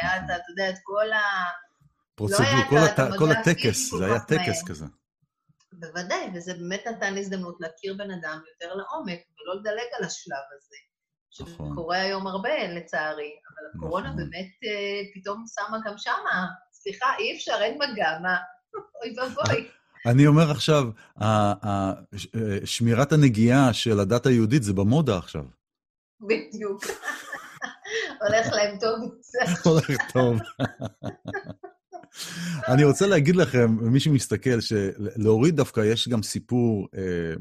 [0.00, 1.20] היה את, ה- אתה יודע, את כל ה...
[2.14, 3.18] פרוצדור, היה כל, הת...
[3.18, 4.68] כל הטקס, זה היה טקס מהר.
[4.68, 4.86] כזה.
[5.72, 10.44] בוודאי, וזה באמת נתן לי הזדמנות להכיר בן אדם יותר לעומק, ולא לדלג על השלב
[10.56, 10.76] הזה.
[11.40, 11.72] נכון.
[11.72, 14.16] שקורה היום הרבה, לצערי, אבל הקורונה נכון.
[14.16, 16.46] באמת אה, פתאום שמה גם שמה.
[16.72, 18.36] סליחה, אי אפשר, אין מגע, מה?
[19.02, 19.68] אוי ואבוי.
[20.06, 20.84] אני אומר עכשיו,
[21.22, 21.92] אה,
[22.64, 25.44] שמירת הנגיעה של הדת היהודית זה במודה עכשיו.
[26.20, 26.84] בדיוק.
[28.22, 28.98] הולך להם טוב.
[29.64, 30.38] הולך טוב.
[32.68, 37.34] אני רוצה להגיד לכם, מי שמסתכל, שלהוריד דווקא יש גם סיפור אה,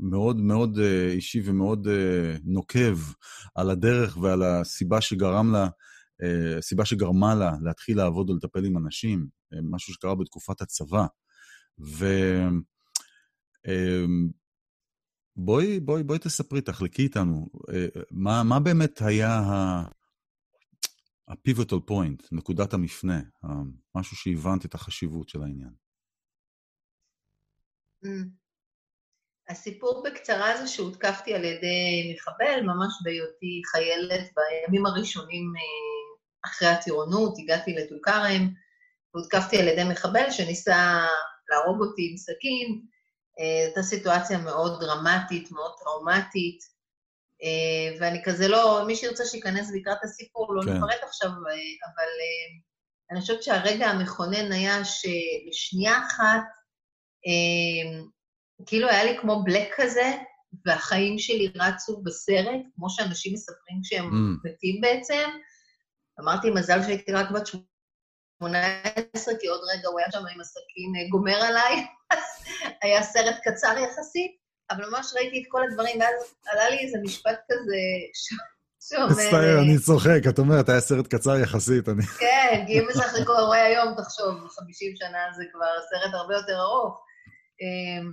[0.00, 2.98] מאוד מאוד אה, אישי ומאוד אה, נוקב
[3.54, 5.68] על הדרך ועל הסיבה שגרם לה,
[6.22, 11.06] אה, הסיבה שגרמה לה להתחיל לעבוד ולטפל עם אנשים, אה, משהו שקרה בתקופת הצבא.
[11.80, 12.06] ו...
[13.68, 14.04] אה,
[15.36, 19.42] בואי, בואי, בואי תספרי, תחלקי איתנו, אה, מה, מה באמת היה.
[21.28, 23.20] ה-pivotal point, נקודת המפנה,
[23.94, 25.72] משהו שהבנת את החשיבות של העניין.
[28.04, 28.08] Mm.
[29.48, 37.34] הסיפור בקצרה זה שהותקפתי על ידי מחבל, ממש בהיותי חיילת בימים הראשונים אה, אחרי הטירונות,
[37.38, 38.48] הגעתי לטול כרם,
[39.14, 41.06] והותקפתי על ידי מחבל שניסה
[41.48, 42.80] להרוג אותי עם סכין.
[43.40, 46.58] אה, הייתה סיטואציה מאוד דרמטית, מאוד טראומטית,
[48.00, 50.70] ואני כזה לא, מי שירצה שייכנס ויקרא את הסיפור, לא כן.
[50.70, 51.34] נפרט עכשיו, אה,
[51.86, 52.60] אבל אה,
[53.10, 56.42] אני חושבת שהרגע המכונן היה שלשנייה אחת,
[57.26, 58.00] אה,
[58.66, 60.12] כאילו היה לי כמו בלק כזה,
[60.66, 64.48] והחיים שלי רצו בסרט, כמו שאנשים מספרים כשהם Mm.
[64.48, 65.30] מתים בעצם.
[66.20, 71.08] אמרתי, מזל שהייתי רק בת 18, כי עוד רגע הוא היה שם עם הסכין אה,
[71.10, 72.18] גומר עליי, אז
[72.82, 74.36] היה סרט קצר יחסית,
[74.70, 77.76] אבל ממש ראיתי את כל הדברים, ואז עלה לי איזה משפט כזה
[78.14, 79.06] ש- שאומר...
[79.08, 82.02] מצטער, אה, אני צוחק, את אומרת, היה סרט קצר יחסית, אני...
[82.02, 86.60] כן, כי אם זה הכי קורה היום, תחשוב, 50 שנה זה כבר סרט הרבה יותר
[86.60, 87.04] ארוך.
[87.60, 88.12] אמ,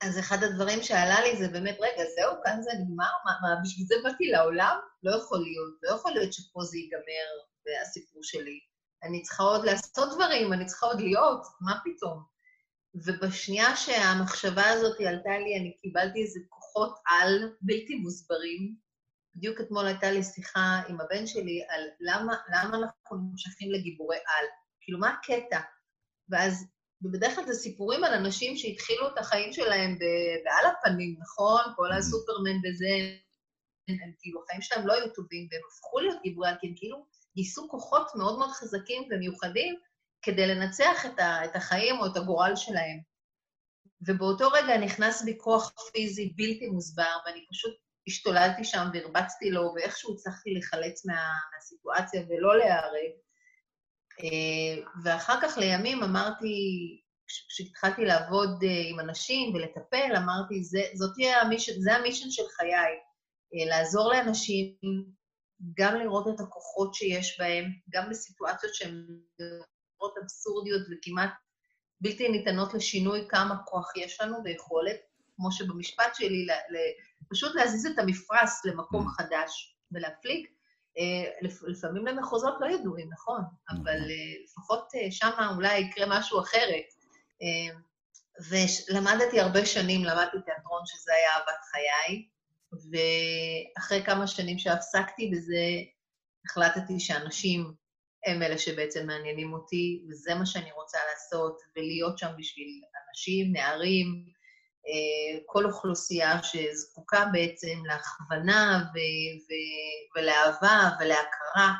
[0.00, 3.12] אז אחד הדברים שעלה לי זה באמת, רגע, זהו, כאן זה נגמר?
[3.24, 4.76] מה, מה, בשביל זה באתי לעולם?
[5.02, 5.74] לא יכול להיות.
[5.82, 7.28] לא יכול להיות שפה זה ייגמר,
[7.66, 8.58] והסיפור שלי.
[9.02, 12.37] אני צריכה עוד לעשות דברים, אני צריכה עוד להיות, מה פתאום?
[13.04, 18.74] ובשנייה שהמחשבה הזאת עלתה לי, אני קיבלתי איזה כוחות על בלתי מוסברים,
[19.34, 24.46] בדיוק אתמול הייתה לי שיחה עם הבן שלי על למה, למה אנחנו נמשכים לגיבורי על.
[24.80, 25.60] כאילו, מה הקטע?
[26.28, 26.66] ואז,
[27.02, 29.98] ובדרך כלל זה סיפורים על אנשים שהתחילו את החיים שלהם
[30.44, 31.60] בעל הפנים, נכון?
[31.76, 32.86] כל הסופרמן וזה,
[33.88, 36.72] הם, הם כאילו, החיים שלהם לא היו טובים, והם הפכו להיות גיבורי על, כי הם
[36.76, 39.78] כאילו גייסו כוחות מאוד מאוד חזקים ומיוחדים
[40.22, 42.98] כדי לנצח את, ה, את החיים או את הגורל שלהם.
[44.06, 47.74] ובאותו רגע נכנס בי כוח פיזי בלתי מוסבר, ואני פשוט
[48.06, 53.10] השתוללתי שם והרבצתי לו, ואיכשהו הצלחתי להיחלץ מה, מהסיטואציה ולא להיהרג.
[54.20, 56.46] אה, ואחר כך לימים אמרתי,
[57.26, 60.80] כש- כשהתחלתי לעבוד אה, עם אנשים ולטפל, אמרתי, זה,
[61.14, 62.94] תהיה המישן, זה המישן של חיי,
[63.54, 64.74] אה, לעזור לאנשים,
[65.78, 69.06] גם לראות את הכוחות שיש בהם, גם בסיטואציות שהן
[69.98, 71.30] נראות אבסורדיות וכמעט
[72.00, 74.96] בלתי ניתנות לשינוי, כמה כוח יש לנו ויכולת,
[75.36, 76.76] כמו שבמשפט שלי, ל, ל,
[77.30, 79.10] פשוט להזיז את המפרש למקום Mm.
[79.10, 80.46] חדש ולהפליג.
[80.98, 84.10] אה, לפ- לפעמים למחוזות לא ידועים, נכון, אבל נכון.
[84.10, 86.84] אה, לפחות שם אולי יקרה משהו אחרת.
[87.42, 87.76] אה,
[88.50, 92.26] ולמדתי הרבה שנים, למדתי תיאטרון, שזה היה אהבת חיי,
[92.72, 95.62] ואחרי כמה שנים שהפסקתי בזה,
[96.46, 97.74] החלטתי שאנשים
[98.26, 102.68] הם אלה שבעצם מעניינים אותי, וזה מה שאני רוצה לעשות, ולהיות שם בשביל
[103.08, 104.06] אנשים, נערים,
[104.86, 111.72] אה, כל אוכלוסייה שזקוקה בעצם להכוונה ו- ו- ולאהבה ולהכרה.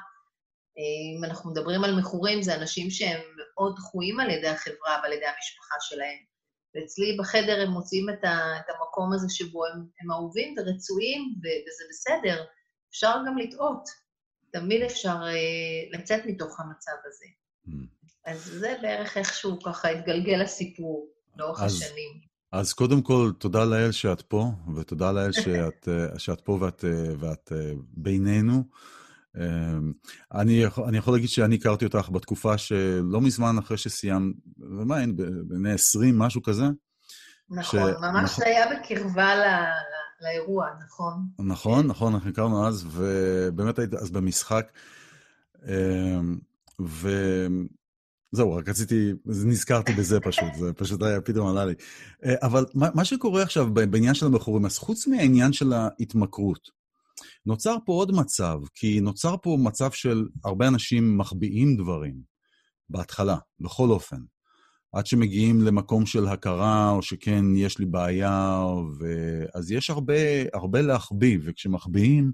[0.79, 5.12] אה, אם אנחנו מדברים על מכורים, זה אנשים שהם מאוד דחויים על ידי החברה ועל
[5.12, 6.18] ידי המשפחה שלהם.
[6.74, 11.61] ואצלי בחדר הם מוצאים את, ה- את המקום הזה שבו הם, הם אהובים ורצויים, ו-
[11.68, 12.44] וזה בסדר.
[12.90, 14.08] אפשר גם לטעות.
[14.52, 17.24] תמיד אפשר אה, לצאת מתוך המצב הזה.
[17.68, 17.72] Mm.
[18.26, 22.28] אז זה בערך איכשהו ככה התגלגל הסיפור לאורך אז- השנים.
[22.52, 24.44] אז קודם כל, תודה לאל שאת פה,
[24.76, 27.52] ותודה לאל שאת, אה, שאת פה ואת, אה, ואת
[27.96, 28.62] בינינו.
[30.34, 34.96] אני, יכול- אני יכול להגיד שאני הכרתי אותך בתקופה שלא מזמן אחרי שסיימת, ומה,
[35.48, 36.64] בני 20, משהו כזה?
[37.50, 38.44] נכון, ש- ממש נכון.
[38.44, 39.70] זה היה בקרבה ל-
[40.20, 41.26] לאירוע, נכון?
[41.38, 44.72] נכון, נכון, אנחנו הכרנו אז, ובאמת היית אז במשחק.
[45.68, 46.20] אה,
[46.81, 51.74] וזהו, רק רציתי, נזכרתי בזה פשוט, זה פשוט היה, פתאום עלה לי.
[52.24, 56.70] אה, אבל מה, שקורה עכשיו בעניין של הבחורים, אז חוץ מהעניין של ההתמכרות,
[57.46, 62.14] נוצר פה עוד מצב, כי נוצר פה מצב של הרבה אנשים מחביאים דברים,
[62.90, 64.20] בהתחלה, בכל אופן.
[64.92, 68.61] עד שמגיעים למקום של הכרה, או שכן, יש לי בעיה,
[69.01, 69.05] ו...
[69.55, 70.14] אז יש הרבה,
[70.55, 72.33] הרבה להחביא, וכשמחביאים,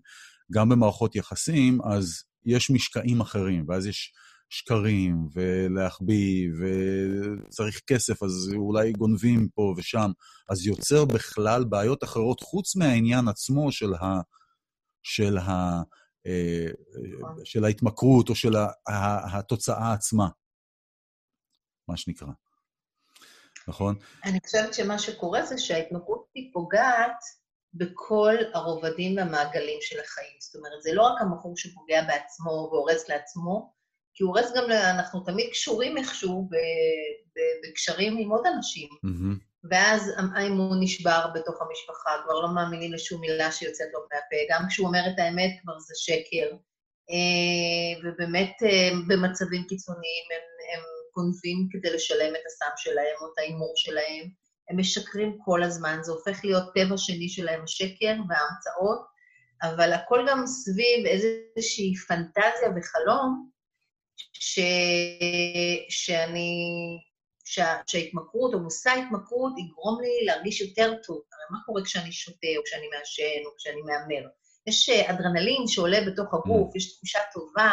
[0.53, 4.13] גם במערכות יחסים, אז יש משקעים אחרים, ואז יש
[4.49, 10.11] שקרים, ולהחביא, וצריך כסף, אז אולי גונבים פה ושם.
[10.51, 14.21] אז יוצר בכלל בעיות אחרות, חוץ מהעניין עצמו של, ה...
[15.03, 15.83] של, ה...
[16.27, 16.67] אה,
[17.45, 18.55] של ההתמכרות, או של
[19.33, 20.29] התוצאה עצמה,
[21.89, 22.44] מה שנקרא.
[23.69, 23.95] נכון?
[24.25, 27.19] אני חושבת שמה שקורה זה שההתמכרות היא פוגעת
[27.75, 30.37] בכל הרובדים והמעגלים של החיים.
[30.41, 33.73] זאת אומרת, זה לא רק המכור שפוגע בעצמו והורס לעצמו,
[34.15, 36.49] כי הוא הורס גם, אנחנו תמיד קשורים איכשהו
[37.63, 38.89] בקשרים עם עוד אנשים.
[39.03, 39.39] מהמם.
[39.71, 44.87] ואז האמון נשבר בתוך המשפחה, כבר לא מאמינים לשום מילה שיוצאת לו מהפה, גם כשהוא
[44.87, 46.57] אומר את האמת כבר זה שקר.
[47.11, 50.45] אה, ובאמת אה, במצבים קיצוניים הם
[51.17, 54.29] גונבים כדי לשלם את הסם שלהם או את ההימור שלהם.
[54.71, 59.07] הם משקרים כל הזמן, זה הופך להיות טבע שני שלהם, השקר וההמצאות,
[59.63, 63.51] אבל הכל גם סביב איזושהי פנטזיה וחלום,
[64.33, 64.61] ש...
[65.89, 66.51] שאני...
[67.45, 67.77] שה...
[67.87, 71.17] שההתמכרות או מושא ההתמכרות יגרום לי להרגיש יותר טוב.
[71.17, 74.29] הרי מה קורה כשאני שותה או כשאני מעשן או כשאני מהמר?
[74.67, 77.71] יש אדרנלין שעולה בתוך הגוף, יש תחושה טובה,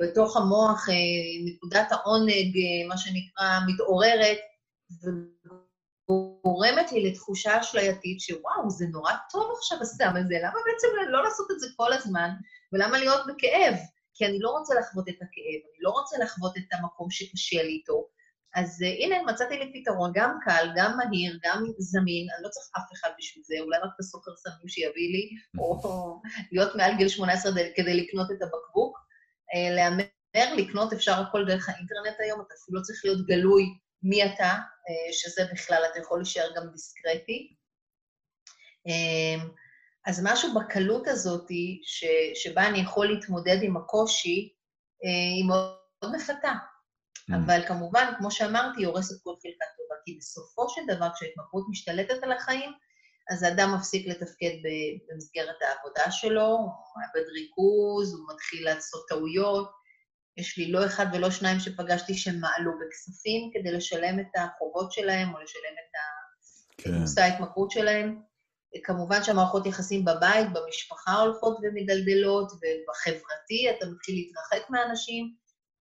[0.00, 0.94] בתוך המוח אה,
[1.44, 4.38] נקודת העונג, אה, מה שנקרא, מתעוררת,
[6.08, 11.50] וגורמת לי לתחושה אשלייתית שוואו, זה נורא טוב עכשיו הסם הזה, למה בעצם לא לעשות
[11.50, 12.30] את זה כל הזמן,
[12.72, 13.74] ולמה להיות בכאב?
[14.14, 17.72] כי אני לא רוצה לחוות את הכאב, אני לא רוצה לחוות את המקום שקשה לי
[17.72, 18.06] איתו.
[18.54, 22.66] אז uh, הנה, מצאתי לי פתרון, גם קל, גם מהיר, גם זמין, אני לא צריך
[22.76, 25.80] אף אחד בשביל זה, אולי רק את הסוכר סמים שיביא לי, או
[26.52, 28.98] להיות מעל גיל 18 כדי- כדי לקנות את הבקבוק.
[29.54, 33.64] Uh, להמר, לקנות אפשר הכל דרך האינטרנט היום, אתה אפילו לא צריך להיות גלוי
[34.02, 37.54] מי אתה, uh, שזה בכלל, אתה יכול להישאר גם דיסקרטי.
[38.88, 39.44] Um,
[40.06, 41.48] אז משהו בקלות הזאת,
[41.82, 44.52] ש, שבה אני יכול להתמודד עם הקושי,
[45.36, 46.52] היא מאוד, מאוד מפתה.
[47.30, 47.34] Mm.
[47.36, 52.22] אבל כמובן, כמו שאמרתי, היא הורסת כל חלקה טובה, כי בסופו של דבר, כשההתמכרות משתלטת
[52.22, 52.72] על החיים,
[53.30, 54.54] אז האדם מפסיק לתפקד
[55.08, 59.70] במסגרת העבודה שלו, הוא מאבד ריכוז, הוא מתחיל לעשות טעויות.
[60.36, 65.40] יש לי לא אחד ולא שניים שפגשתי שמעלו בכספים כדי לשלם את החובות שלהם או
[65.40, 65.90] לשלם את
[66.78, 66.94] כן.
[66.94, 68.22] מושא ההתמכרות שלהם.
[68.84, 75.34] כמובן שהמערכות יחסים בבית, במשפחה הולכות ומדלדלות, ובחברתי אתה מתחיל להתרחק מאנשים,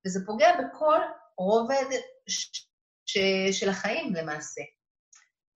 [0.05, 0.99] וזה פוגע בכל
[1.37, 1.85] רובד
[2.29, 2.67] ש-
[3.05, 4.61] ש- של החיים למעשה.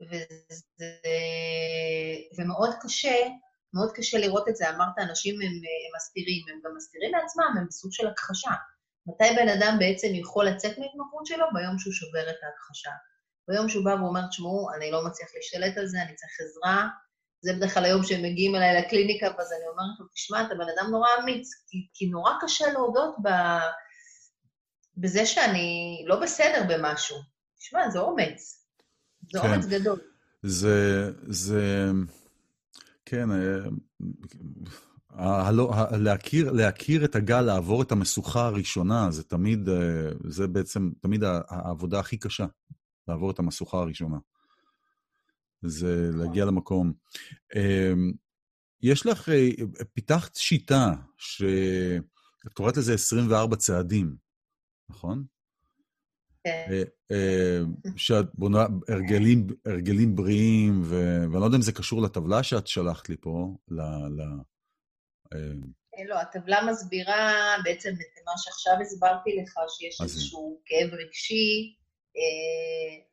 [0.10, 0.86] וזה,
[2.38, 3.16] ומאוד קשה,
[3.74, 4.70] מאוד קשה לראות את זה.
[4.70, 8.52] אמרת, אנשים הם, הם מסתירים, הם גם מסתירים לעצמם, הם בסוג של הכחשה.
[9.08, 11.46] מתי בן אדם בעצם יכול לצאת מהתמכרות שלו?
[11.54, 12.92] ביום שהוא שובר את ההכחשה.
[13.48, 16.88] ביום שהוא בא ואומר, תשמעו, אני לא מצליח להשתלט על זה, אני צריך עזרה.
[17.42, 20.68] זה בדרך כלל היום שהם מגיעים אליי לקליניקה, ואז אני אומרת לו, תשמע, אתה בן
[20.78, 23.30] אדם נורא אמיץ, כי, כי נורא קשה להודות ב...
[24.98, 27.18] בזה שאני לא בסדר במשהו.
[27.60, 28.63] תשמע, זה אומץ.
[29.34, 29.54] זה כן.
[29.54, 30.00] אומץ גדול.
[30.44, 31.92] זה, זה,
[33.06, 33.58] כן, אה,
[35.10, 39.76] ה- הלא- ה- להכיר, להכיר את הגל, לעבור את המשוכה הראשונה, זה תמיד, אה,
[40.28, 42.46] זה בעצם תמיד העבודה הכי קשה,
[43.08, 44.18] לעבור את המשוכה הראשונה.
[45.62, 46.94] זה להגיע למקום.
[47.56, 47.94] אה,
[48.82, 49.50] יש לך, אה,
[49.94, 54.16] פיתחת שיטה שאת קוראת לזה 24 צעדים,
[54.90, 55.24] נכון?
[56.44, 56.68] כן.
[56.72, 57.60] אה, אה,
[57.98, 60.96] שאת בונה הרגלים, הרגלים בריאים, ו...
[61.22, 63.82] ואני לא יודע אם זה קשור לטבלה שאת שלחת לי פה, ל...
[63.82, 64.22] ל...
[65.34, 71.76] אה, לא, הטבלה מסבירה בעצם את מה שעכשיו הסברתי לך, שיש איזשהו כאב רגשי,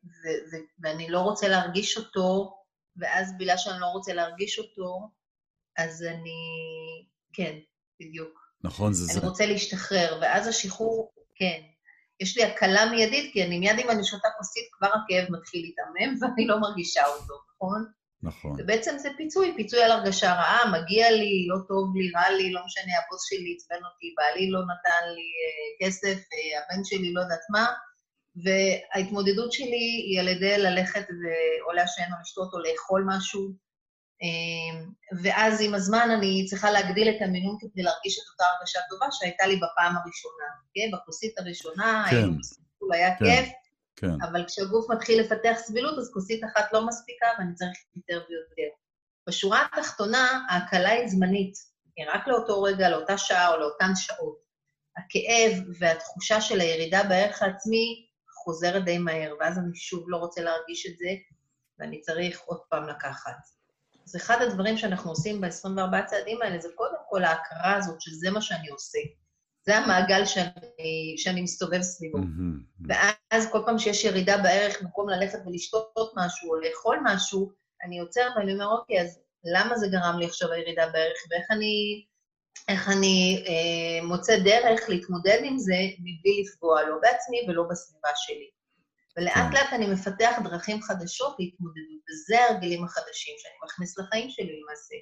[0.05, 2.57] ו- ו- ואני לא רוצה להרגיש אותו,
[2.97, 5.09] ואז בגלל שאני לא רוצה להרגיש אותו,
[5.79, 6.41] אז אני...
[7.33, 7.59] כן,
[8.01, 8.41] בדיוק.
[8.65, 9.21] נכון, זה זה.
[9.21, 11.61] אני רוצה להשתחרר, ואז השחרור, כן.
[12.21, 16.15] יש לי הקלה מיידית, כי אני מיד אם אני שותה כוסית, כבר הכאב מתחיל להתעמם,
[16.21, 17.85] ואני לא מרגישה אותו, נכון?
[18.23, 18.57] נכון.
[18.59, 22.61] ובעצם זה פיצוי, פיצוי על הרגשה רעה, מגיע לי, לא טוב לי, רע לי, לא
[22.67, 27.21] משנה, הבוס שלי עצבן אותי, בעלי לא נתן לי אה, כסף, אה, הבן שלי לא
[27.21, 27.67] יודעת מה,
[28.45, 31.07] וההתמודדות שלי היא על ידי ללכת
[31.67, 33.55] או לעשן או לשתות או לאכול משהו,
[35.23, 39.47] ואז עם הזמן אני צריכה להגדיל את המינון כדי להרגיש את אותה הרגשה טובה שהייתה
[39.47, 40.97] לי בפעם הראשונה, כן?
[40.97, 42.17] בכוסית הראשונה, כן.
[42.17, 42.57] היינו בסך
[42.93, 43.25] היה כן.
[43.25, 43.53] כיף,
[43.97, 48.75] כן, אבל כשהגוף מתחיל לפתח סבילות, אז כוסית אחת לא מספיקה ואני צריך יותר ויותר.
[49.29, 51.55] בשורה התחתונה, ההקלה היא זמנית.
[51.97, 54.39] היא רק לאותו רגע, לאותה שעה או לאותן שעות.
[54.97, 58.07] הכאב והתחושה של הירידה בערך העצמי
[58.45, 61.09] חוזרת די מהר, ואז אני שוב לא רוצה להרגיש את זה,
[61.79, 63.60] ואני צריך עוד פעם לקחת.
[64.07, 68.41] אז אחד הדברים שאנחנו עושים ב-24 צעדים האלה, זה קודם כל ההכרה הזאת שזה מה
[68.41, 68.99] שאני עושה.
[69.67, 72.19] זה המעגל שאני, שאני מסתובב סביבו.
[72.19, 72.61] מהמם.
[72.89, 77.53] ואז כל פעם שיש ירידה בערך, במקום ללכת ולשתות משהו או לאכול משהו,
[77.85, 82.05] אני עוצרת ואני אומר, אוקיי, אז למה זה גרם לי עכשיו הירידה בערך, ואיך אני,
[82.69, 88.51] איך אני אה, מוצא דרך להתמודד עם זה מבלי לפגוע לא בעצמי ולא בסביבה שלי.
[89.17, 89.53] ולאט כן.
[89.53, 94.95] לאט אני מפתח דרכים חדשות להתמודדות, וזה ההרגלים החדשים שאני מכניס לחיים שלי למעשה.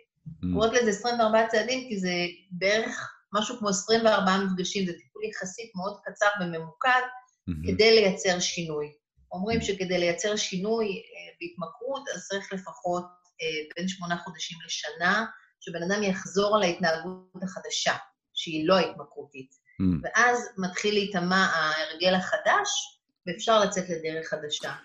[0.52, 2.12] קוראת לזה 24 צעדים, כי זה
[2.50, 7.00] בערך משהו כמו 24 מפגשים, זה טיפול יחסית מאוד קצר וממוקד,
[7.46, 7.66] מהמם.
[7.66, 8.92] כדי לייצר שינוי.
[9.32, 13.04] אומרים שכדי לייצר שינוי אה, בהתמכרות, אז צריך לפחות
[13.42, 15.26] אה, בין שמונה חודשים לשנה,
[15.60, 17.92] שבן אדם יחזור על ההתנהגות החדשה,
[18.34, 19.50] שהיא לא התמכרותית.
[19.78, 20.00] מהמם.
[20.02, 22.97] ואז מתחיל להיטמע ההרגל החדש,
[23.28, 24.68] ואפשר לצאת לדרך חדשה.
[24.68, 24.76] אה.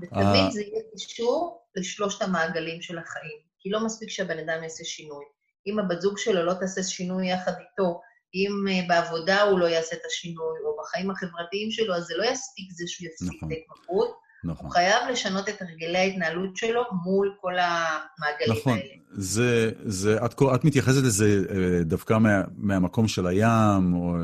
[0.00, 3.38] ותמיד זה יהיה קישור לשלושת המעגלים של החיים.
[3.60, 5.24] כי לא מספיק שהבן אדם יעשה שינוי.
[5.66, 8.00] אם הבת זוג שלו לא תעשה שינוי יחד איתו,
[8.34, 12.24] אם אה, בעבודה הוא לא יעשה את השינוי, או בחיים החברתיים שלו, אז זה לא
[12.24, 13.52] יספיק זה שהוא יפסיק נכון.
[13.52, 14.28] את ההתמכרות.
[14.44, 14.66] נכון.
[14.66, 18.94] הוא חייב לשנות את הרגלי ההתנהלות שלו מול כל המעגלים נכון, האלה.
[19.12, 24.20] זה, זה, את, את מתייחסת לזה אה, דווקא מה, מהמקום של הים, או אה,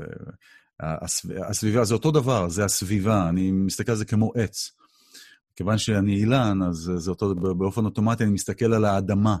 [0.00, 0.06] אה,
[1.48, 4.70] הסביבה, זה אותו דבר, זה הסביבה, אני מסתכל על זה כמו עץ.
[5.56, 9.36] כיוון שאני אילן, אז זה אותו, באופן אוטומטי אני מסתכל על האדמה,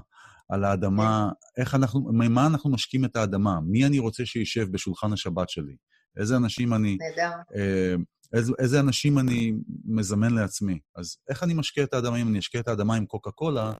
[0.48, 5.48] על האדמה, איך אנחנו, ממה אנחנו משקים את האדמה, מי אני רוצה שישב בשולחן השבת
[5.48, 5.76] שלי,
[6.16, 7.36] איזה אנשים אני, נהדר.
[7.54, 7.94] אה,
[8.32, 9.52] איזה, איזה אנשים אני
[9.84, 10.78] מזמן לעצמי.
[10.96, 12.16] אז איך אני משקה את האדמה?
[12.16, 13.72] אם אני אשקה את האדמה עם קוקה קולה,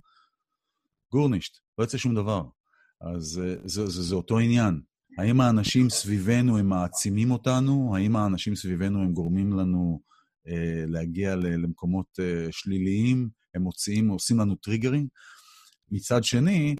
[1.12, 2.42] גורנישט, לא יוצא שום דבר.
[3.00, 4.80] אז אה, זה, זה, זה אותו עניין.
[5.18, 7.96] האם האנשים סביבנו הם מעצימים אותנו?
[7.96, 10.00] האם האנשים סביבנו הם גורמים לנו
[10.48, 13.28] אה, להגיע למקומות אה, שליליים?
[13.54, 15.08] הם מוציאים, עושים לנו triggering?
[15.90, 16.76] מצד שני,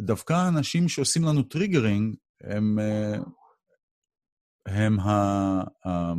[0.00, 3.18] דווקא האנשים שעושים לנו triggering, הם, אה,
[4.66, 5.10] הם ה...
[5.86, 6.12] ה...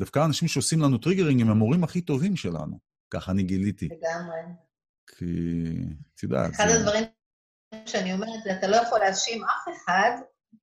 [0.00, 2.78] דווקא האנשים שעושים לנו triggering הם המורים הכי טובים שלנו.
[3.10, 3.86] ככה אני גיליתי.
[3.86, 4.40] לגמרי.
[5.16, 5.24] כי,
[6.14, 7.04] את יודעת, אחד זה- הדברים
[7.86, 10.10] שאני אומרת אתה לא יכול להאשים אף אחד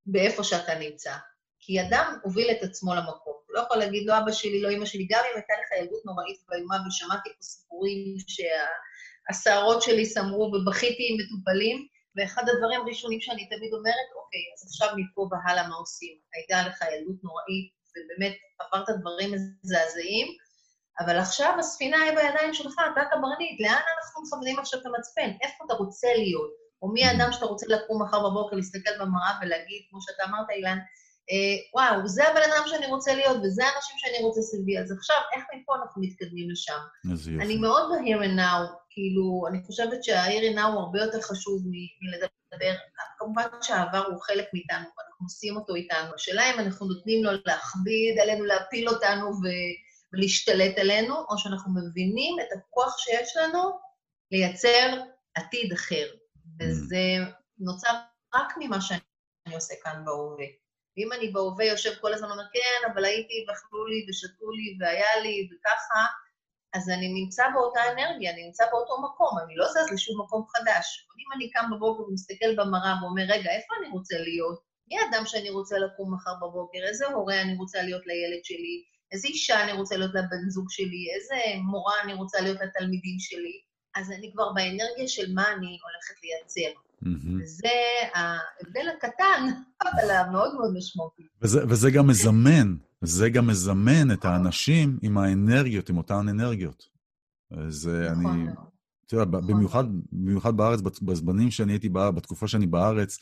[0.06, 1.14] באיפה שאתה נמצא.
[1.60, 3.34] כי אדם הוביל את עצמו למקום.
[3.48, 6.06] הוא לא יכול להגיד, לא אבא שלי, לא אמא שלי, גם אם הייתה לך ילדות
[6.06, 13.46] נוראית ואיומה, ושמעתי פה סיפורים שהשערות שלי סמרו ובכיתי עם מטופלים, ואחד הדברים הראשונים שאני
[13.50, 16.18] תמיד אומרת, אוקיי, אז עכשיו מפה והלאה מה עושים?
[16.34, 20.28] הייתה לך ילדות נוראית, ובאמת עברת דברים מזעזעים,
[21.00, 25.30] אבל עכשיו הספינה היא בידיים שלך, אתה קברניט, לאן אנחנו מכוונים עכשיו את המצפן?
[25.42, 26.63] איפה אתה רוצה להיות?
[26.84, 30.78] או מי האדם שאתה רוצה לקום מחר בבוקר, להסתכל במראה ולהגיד, כמו שאתה אמרת, אילן,
[31.32, 35.16] אה, וואו, זה הבן אדם שאני רוצה להיות, וזה האנשים שאני רוצה סביבי, אז עכשיו,
[35.36, 36.80] איך מפה אנחנו מתקדמים לשם?
[37.12, 37.46] איזה יופי.
[37.46, 41.62] אני מאוד ב-here and now, כאילו, אני חושבת שה-here and now הוא הרבה יותר חשוב
[41.66, 42.76] מ- מלדבר.
[43.20, 46.16] כמובן שהעבר הוא חלק מאיתנו, ואנחנו עושים אותו איתנו.
[46.16, 49.74] השאלה אם אנחנו נותנים לו להכביד עלינו, להפיל אותנו ו-
[50.14, 53.60] ולהשתלט עלינו, או שאנחנו מבינים את הכוח שיש לנו
[54.32, 55.02] לייצר
[55.36, 56.06] עתיד אחר.
[56.60, 57.04] וזה
[57.60, 57.94] נוצר
[58.36, 60.46] רק ממה שאני עושה כאן בהווה.
[60.98, 65.20] ואם אני בהווה יושב כל הזמן ואומר, כן, אבל הייתי ואכלו לי ושתו לי והיה
[65.24, 66.06] לי וככה,
[66.74, 70.86] אז אני נמצא באותה אנרגיה, אני נמצא באותו מקום, אני לא זז לשום מקום חדש.
[71.08, 74.60] אבל אם אני קם בבוקר ומסתכל במראה ואומר, רגע, איפה אני רוצה להיות?
[74.88, 76.80] מי האדם שאני רוצה לקום מחר בבוקר?
[76.88, 78.84] איזה הורה אני רוצה להיות לילד שלי?
[79.12, 81.04] איזה אישה אני רוצה להיות לבן זוג שלי?
[81.16, 81.36] איזה
[81.72, 83.62] מורה אני רוצה להיות לתלמידים שלי?
[83.96, 86.80] אז אני כבר באנרגיה של מה אני הולכת לייצר.
[87.02, 87.42] מהמם.
[87.44, 87.70] וזה
[88.14, 89.48] ההבדל הקטן,
[89.84, 91.24] אבל המאוד מאוד משמעותי.
[91.42, 96.84] וזה, וזה גם מזמן, זה גם מזמן את האנשים עם האנרגיות, עם אותן אנרגיות.
[97.68, 98.74] זה נכון אני, מאוד.
[99.14, 99.48] יודע, נכון.
[99.48, 103.20] במיוחד, במיוחד בארץ, בזמנים שאני הייתי בארץ, בתקופה שאני בארץ,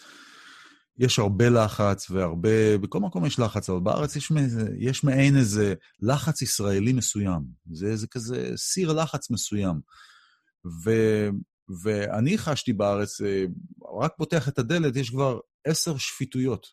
[0.97, 4.31] יש הרבה לחץ והרבה, בכל מקום יש לחץ, אבל בארץ יש,
[4.77, 7.41] יש מעין איזה לחץ ישראלי מסוים.
[7.71, 9.79] זה, זה כזה סיר לחץ מסוים.
[10.65, 10.91] ו,
[11.83, 13.43] ואני חשתי בארץ, אה,
[14.01, 16.67] רק פותח את הדלת, יש כבר עשר שפיטויות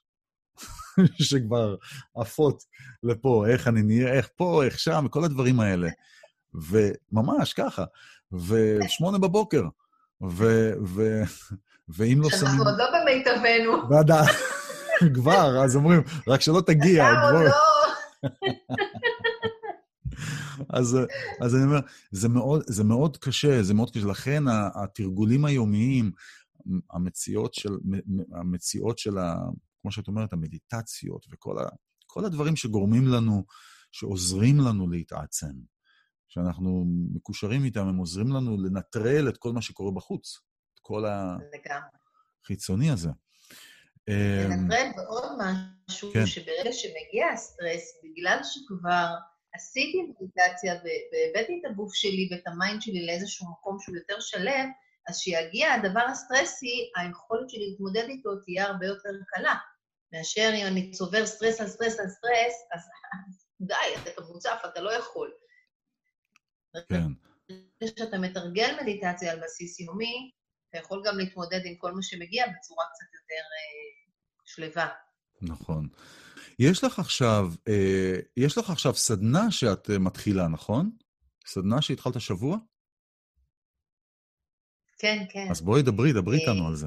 [1.28, 1.76] שכבר
[2.16, 2.62] עפות
[3.02, 5.88] לפה, איך אני נראה, איך פה, איך שם, כל הדברים האלה.
[6.54, 7.84] וממש ככה.
[8.32, 9.62] ושמונה בבוקר.
[10.30, 11.22] ו, ו,
[11.88, 12.40] ואם לא שמים...
[12.40, 13.88] שאנחנו עוד לא במיטבנו.
[14.10, 14.22] ה...
[15.14, 17.12] כבר, אז אומרים, רק שלא תגיע.
[17.12, 17.50] אתה עוד בוא." לא...
[20.70, 20.98] אז,
[21.40, 21.80] אז אני אומר,
[22.10, 24.06] זה מאוד, זה מאוד קשה, זה מאוד קשה.
[24.06, 24.42] לכן
[24.74, 26.12] התרגולים היומיים,
[26.90, 27.70] המציאות של,
[28.32, 29.34] המציאות של ה...
[29.82, 31.68] כמו שאת אומרת, המדיטציות וכל ה,
[32.06, 33.44] כל הדברים שגורמים לנו,
[33.92, 35.52] שעוזרים לנו להתעצם,
[36.28, 36.84] שאנחנו
[37.14, 40.40] מקושרים איתם, הם עוזרים לנו לנטרל את כל מה שקורה בחוץ,
[40.74, 41.04] את כל.
[42.44, 43.10] החיצוני הזה.
[44.08, 45.24] אמ, לנטרל ועוד
[45.88, 46.26] משהו, כן.
[46.26, 49.14] שברגע שמגיע הסטרס, בגלל שכבר
[49.58, 54.70] עשיתי מדיטציה והבאתי את הגוף שלי ואת ה mind שלי לאיזשהו מקום שהוא יותר שלם,
[55.08, 59.54] אז כשיגיע הדבר הסטרסי, היכולת שלי להתמודד איתו תהיה הרבה יותר קלה.
[60.12, 62.88] מאשר אם אני צובר סטרס על סטרס על סטרס, אז
[63.68, 65.32] די, אתה מוצף, אתה לא יכול.
[66.88, 67.02] כן,
[67.84, 70.30] כשאתה מתרגל מדיטציה על בסיס יומי,
[70.70, 74.12] אתה יכול גם להתמודד עם כל מה שמגיע בצורה קצת יותר אה,
[74.44, 74.88] שלווה.
[75.42, 75.88] נכון.
[76.58, 80.90] יש לך עכשיו, אה, יש לך עכשיו סדנה שאת אה, מתחילה, נכון?
[81.46, 82.56] סדנה שהתחלת השבוע?
[84.98, 85.46] כן, כן.
[85.50, 86.86] אז בואי דברי, דברי איתנו על זה.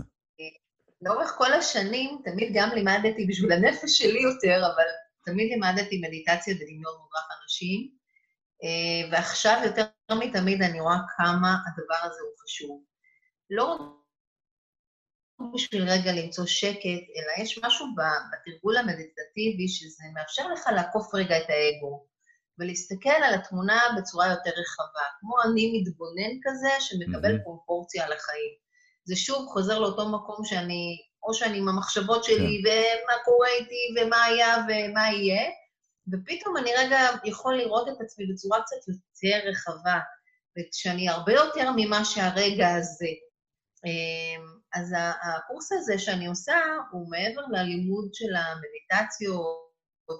[1.01, 4.83] לאורך כל השנים תמיד גם לימדתי בשביל הנפש שלי יותר, אבל
[5.25, 7.89] תמיד לימדתי מדיטציה ודמיון מודרך אנשים,
[8.63, 12.83] אה, ועכשיו יותר מתמיד אני רואה כמה הדבר הזה הוא חשוב.
[13.49, 13.79] לא רק
[15.53, 21.49] בשביל רגע למצוא שקט, אלא יש משהו בתרגול המדיטטיבי שזה מאפשר לך לעקוף רגע את
[21.49, 22.05] האגו,
[22.59, 27.43] ולהסתכל על התמונה בצורה יותר רחבה, כמו אני מתבונן כזה שמקבל מהמם.
[27.43, 28.53] פרופורציה על החיים.
[29.03, 34.23] זה שוב חוזר לאותו מקום שאני, או שאני עם המחשבות שלי, ומה קורה איתי, ומה
[34.23, 35.49] היה ומה יהיה,
[36.13, 39.99] ופתאום אני רגע יכול לראות את עצמי בצורה קצת יותר רחבה,
[40.57, 43.09] ושאני הרבה יותר ממה שהרגע הזה.
[44.73, 46.57] אז הקורס הזה שאני עושה
[46.91, 49.71] הוא מעבר ללימוד של המדיטציות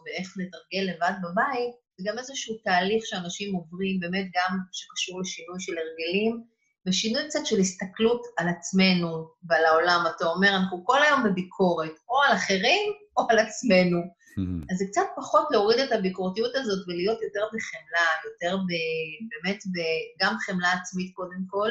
[0.06, 5.74] ואיך לתרגל לבד בבית, זה גם איזשהו תהליך שאנשים עוברים, באמת גם שקשור לשינוי של
[5.78, 6.44] הרגלים,
[6.88, 10.04] ושינוי קצת של הסתכלות על עצמנו ועל העולם.
[10.16, 14.00] אתה אומר, אנחנו כל היום בביקורת, או על אחרים או על עצמנו.
[14.70, 18.72] אז זה קצת פחות להוריד את הביקורתיות הזאת ולהיות יותר בחמלה, יותר ב,
[19.32, 19.78] באמת ב,
[20.22, 21.70] גם חמלה עצמית קודם כל,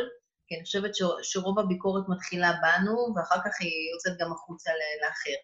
[0.51, 0.91] כי אני חושבת
[1.23, 4.71] שרוב הביקורת מתחילה בנו, ואחר כך היא יוצאת גם החוצה
[5.03, 5.39] לאחר.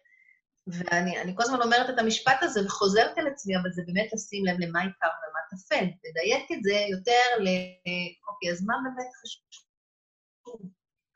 [0.67, 4.45] ואני אני כל הזמן אומרת את המשפט הזה וחוזרת על עצמי, אבל זה באמת לשים
[4.45, 5.85] לב למה עיקר ומה טפל.
[6.09, 7.47] לדייק את זה יותר ל...
[8.29, 9.43] אוקיי, אז מה באמת חשוב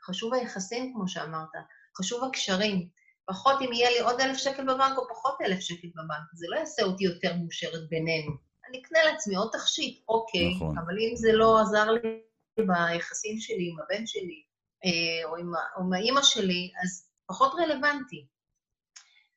[0.06, 1.50] חשוב היחסים, כמו שאמרת,
[1.98, 2.88] חשוב הקשרים.
[3.26, 6.56] פחות אם יהיה לי עוד אלף שקל בבנק או פחות אלף שקל בבנק, זה לא
[6.56, 8.32] יעשה אותי יותר מאושרת בינינו.
[8.70, 10.78] אני אקנה לעצמי עוד תכשיט, אוקיי, נכון.
[10.78, 12.22] אבל אם זה לא עזר לי
[12.68, 14.44] ביחסים שלי עם הבן שלי,
[14.86, 18.26] אה, או עם, או עם האימא שלי, אז פחות רלוונטי.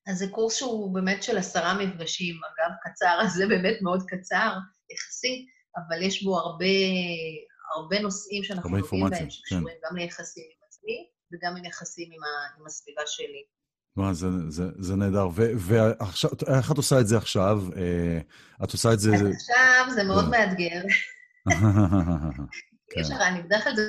[0.07, 4.53] אז זה קורס שהוא באמת של עשרה מפגשים, אגב, קצר, אז זה באמת מאוד קצר,
[4.91, 5.47] יחסית,
[5.77, 6.67] אבל יש בו הרבה,
[7.75, 12.61] הרבה נושאים שאנחנו נוגעים בהם, שקשורים גם ליחסים עם עצמי וגם עם יחסים עם, ה,
[12.61, 13.45] עם הסביבה שלי.
[13.97, 15.29] וואי, זה, זה, זה נהדר.
[15.57, 17.61] ועכשיו, איך את עושה את זה עכשיו?
[17.77, 18.19] אה,
[18.65, 19.15] את עושה את זה...
[19.15, 20.31] אז עכשיו זה מאוד כן.
[20.31, 20.83] מאתגר.
[22.95, 23.01] כן.
[23.01, 23.83] יש לך, אני בדרך כלל זה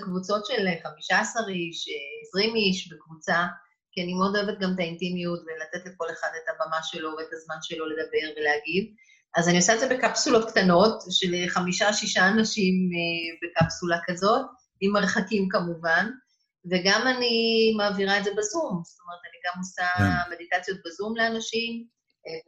[0.00, 1.88] קבוצות של 15 איש,
[2.28, 3.46] 20 איש בקבוצה,
[3.92, 7.56] כי אני מאוד אוהבת גם את האינטימיות ולתת לכל אחד את הבמה שלו ואת הזמן
[7.62, 8.84] שלו לדבר ולהגיב.
[9.36, 14.46] אז אני עושה את זה בקפסולות קטנות של חמישה-שישה אנשים אה, בקפסולה כזאת,
[14.80, 16.10] עם מרחקים כמובן,
[16.70, 18.82] וגם אני מעבירה את זה בזום.
[18.84, 20.34] זאת אומרת, אני גם עושה כן.
[20.34, 21.86] מדיטציות בזום לאנשים,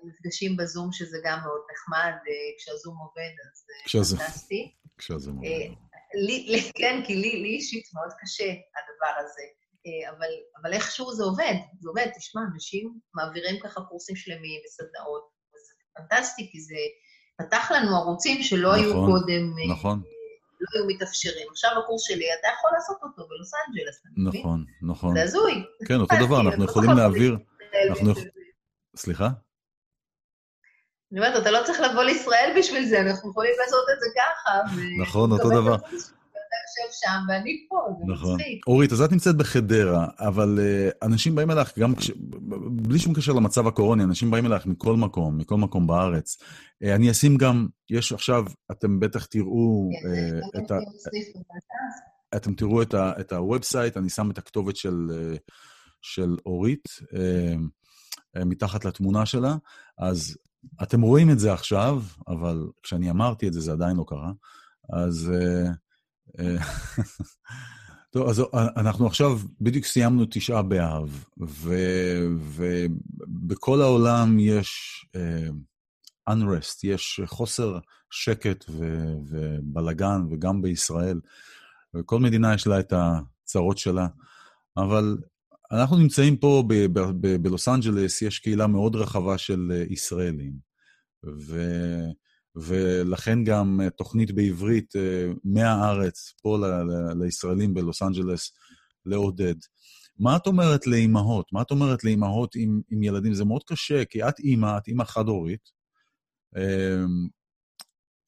[0.04, 4.74] מפגשים בזום, שזה גם מאוד נחמד, אה, כשהזום עובד, אז זה כשהזום- פנטסטי.
[4.98, 5.44] כשזה מאוד...
[5.44, 5.66] אה,
[6.26, 9.42] לי, לי, כן, כי לי, לי אישית מאוד קשה הדבר הזה.
[9.86, 10.26] אה, אבל,
[10.62, 12.06] אבל איכשהו זה עובד, זה עובד.
[12.16, 16.76] תשמע, אנשים מעבירים ככה קורסים שלמים וסדנאות, וזה פנטסטי, כי זה
[17.38, 20.02] פתח לנו ערוצים שלא היו נכון, קודם, אה, נכון,
[20.60, 21.46] לא היו מתאפשרים.
[21.50, 24.40] עכשיו הקורס שלי, אתה יכול לעשות אותו בלוס אנג'לס, אתה מבין?
[24.40, 25.14] נכון, נכון.
[25.14, 25.64] זה הזוי.
[25.88, 27.36] כן, אותו דבר, אנחנו יכולים להעביר...
[28.96, 29.28] סליחה?
[31.12, 34.76] אני אומרת, אתה לא צריך לבוא לישראל בשביל זה, אנחנו יכולים לעשות את זה ככה.
[35.02, 35.76] נכון, אותו דבר.
[36.78, 38.34] יושב שם ואני פה, זה נכון.
[38.34, 38.66] מצחיק.
[38.66, 42.10] אורית, אז את נמצאת בחדרה, אבל uh, אנשים באים אלייך, גם כש...
[42.70, 46.36] בלי שום קשר למצב הקורוני, אנשים באים אלייך מכל מקום, מכל מקום בארץ.
[46.84, 50.76] אה, אני אשים גם, יש עכשיו, אתם בטח תראו אה, את ה...
[52.36, 54.96] אתם תראו את, ה, את ה website, אני שם את הכתובת של,
[56.02, 56.88] של אורית
[58.36, 59.56] מתחת לתמונה שלה,
[59.98, 60.36] אז
[60.82, 64.32] אתם רואים את זה עכשיו, אבל כשאני אמרתי את זה, זה עדיין לא קרה.
[64.92, 65.32] אז...
[65.34, 65.70] אה,
[66.38, 66.56] אה,
[68.12, 68.42] טוב, אז
[68.76, 71.24] אנחנו עכשיו, בדיוק סיימנו תשעה באב,
[72.56, 75.52] ובכל העולם יש uh,
[76.30, 77.78] unrest, יש חוסר
[78.10, 81.20] שקט ו- ובלגן, וגם בישראל.
[81.96, 84.06] וכל מדינה יש לה את הצרות שלה.
[84.76, 85.18] אבל
[85.72, 86.64] אנחנו נמצאים פה
[87.42, 90.52] בלוס אנג'לס, יש קהילה מאוד רחבה של אה, ישראלים.
[91.26, 91.60] ו...
[92.56, 98.52] ולכן גם אה, תוכנית בעברית אה, מהארץ, פה ל- ל- לישראלים בלוס אנג'לס,
[99.06, 99.54] לעודד.
[100.18, 101.52] מה את אומרת לאימהות?
[101.52, 103.34] מה את אומרת לאימהות עם, עם ילדים?
[103.34, 105.70] זה מאוד קשה, כי את אימא, את אימא חד-הורית,
[106.56, 107.28] אמ,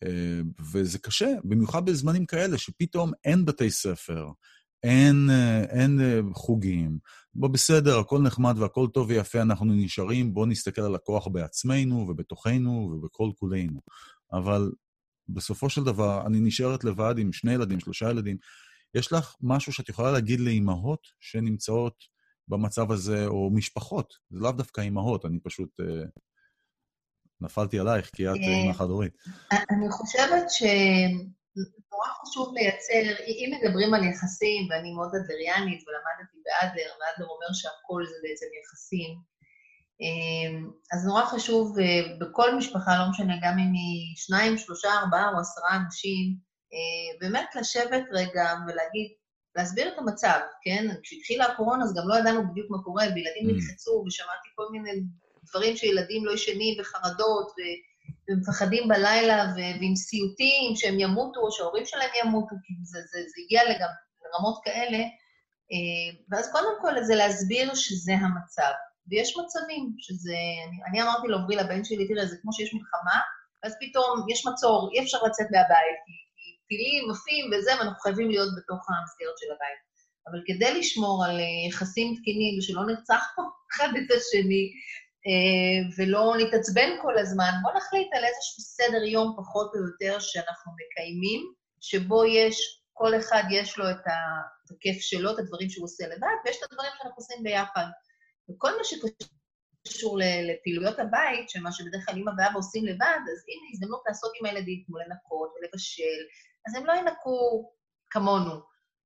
[0.05, 0.41] אה,
[0.72, 4.28] וזה קשה, במיוחד בזמנים כאלה, שפתאום אין בתי ספר,
[4.83, 6.99] אין, אה, אין אה, חוגים.
[7.35, 12.70] בוא, בסדר, הכל נחמד והכל טוב ויפה, אנחנו נשארים, בואו נסתכל על הכוח בעצמנו ובתוכנו
[12.70, 13.81] ובכל כולנו.
[14.33, 14.70] אבל
[15.29, 18.37] בסופו של דבר, אני נשארת לבד עם שני ילדים, שלושה ילדים.
[18.95, 21.95] יש לך משהו שאת יכולה להגיד לאימהות שנמצאות
[22.49, 26.05] במצב הזה, או משפחות, זה לאו דווקא אימהות, אני פשוט אה,
[27.41, 29.12] נפלתי עלייך, כי את אה, אימא חד-הורית.
[29.53, 30.45] אני חושבת
[31.64, 38.04] שנורא חשוב לייצר, אם מדברים על יחסים, ואני מאוד אדלריאנית ולמדתי באדלר, ואדלר אומר שהכל
[38.06, 39.11] זה בעצם יחסים,
[40.00, 45.30] אמ, אז נורא חשוב אה, בכל משפחה, לא משנה, גם אם היא שניים, שלושה, ארבעה
[45.34, 46.36] או עשרה אנשים,
[46.72, 49.09] אה, באמת לשבת רגע ולהגיד,
[49.56, 50.86] להסביר את המצב, כן?
[51.02, 53.52] כשהתחילה הקורונה אז גם לא ידענו בדיוק מה קורה, וילדים Mm.
[53.52, 54.90] נלחצו, ושמעתי כל מיני
[55.50, 57.61] דברים שילדים לא ישנים וחרדות, ו...
[58.29, 59.57] ומפחדים בלילה, ו...
[59.81, 63.89] ועם סיוטים שהם ימותו, או שההורים שלהם ימותו, כי זה, זה, זה הגיע לגם,
[64.24, 64.99] לרמות כאלה.
[65.72, 68.72] אה, ואז קודם כל זה להסביר שזה המצב.
[69.11, 73.20] ויש מצבים שזה, אני, אני אמרתי לעוברי לבן שלי, תראה, זה כמו שיש מלחמה,
[73.62, 78.29] ואז פתאום יש מצור, אי אפשר לצאת מהבית, כי, כי טילים עפים וזה, ואנחנו חייבים
[78.31, 79.81] להיות בתוך המסגרת של הבית.
[80.26, 84.64] אבל כדי לשמור על אה, יחסים תקינים ושלא נרצח פה אחד את השני,
[85.99, 91.53] ולא נתעצבן כל הזמן, בואו נחליט על איזשהו סדר יום פחות או יותר שאנחנו מקיימים,
[91.81, 94.05] שבו יש, כל אחד יש לו את
[94.71, 97.87] הכיף שלו, את הדברים שהוא עושה לבד, ויש את הדברים שאנחנו עושים ביחד.
[98.51, 104.03] וכל מה שקשור לפעילויות הבית, שמה שבדרך כלל אמא ואבא עושים לבד, אז הנה הזדמנות
[104.09, 106.21] לעשות עם הילדים, כמו לנקות ולבשל,
[106.69, 107.71] אז הם לא ינקו
[108.11, 108.61] כמונו,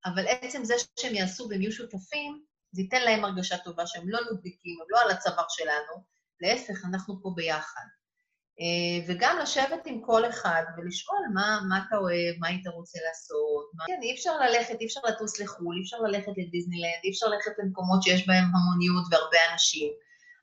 [0.05, 4.21] אבל עצם זה שהם יעשו והם יהיו שותפים, זה ייתן להם הרגשה טובה שהם לא
[4.31, 6.05] נודניקים, הם לא על הצוואר שלנו,
[6.41, 7.87] להפך, אנחנו פה ביחד.
[8.61, 13.71] אה, וגם לשבת עם כל אחד ולשאול מה, מה אתה אוהב, מה היית רוצה לעשות.
[13.75, 13.85] מה...
[13.87, 17.53] כן, אי אפשר ללכת, אי אפשר לטוס לחו"ל, אי אפשר ללכת לדיסנילנד, אי אפשר ללכת
[17.59, 19.93] למקומות שיש בהם המוניות והרבה אנשים.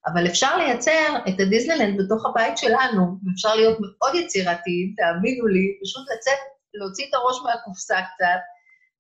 [0.08, 6.06] אבל אפשר לייצר את הדיסנילנד בתוך הבית שלנו, ואפשר להיות מאוד יצירתיים, תאמינו לי, פשוט
[6.16, 6.40] לצאת,
[6.74, 8.42] להוציא את הראש מהקופסה קצת,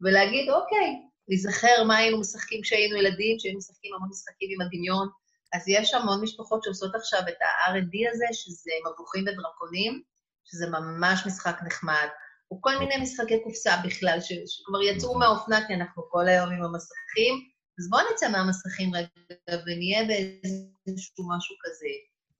[0.01, 5.07] ולהגיד, אוקיי, להיזכר מה היינו משחקים כשהיינו ילדים, כשהיינו משחקים המון משחקים עם הדמיון.
[5.53, 10.01] אז יש המון משפחות שעושות עכשיו את ה-R&D הזה, שזה מבוכים ודרקונים,
[10.45, 12.07] שזה ממש משחק נחמד,
[12.51, 16.63] או כל מיני משחקי קופסה בכלל, ש- שכבר יצאו מהאופנה, כי אנחנו כל היום עם
[16.63, 17.33] המסכים,
[17.79, 21.87] אז בואו נצא מהמסכים רגע ונהיה באיזשהו משהו כזה.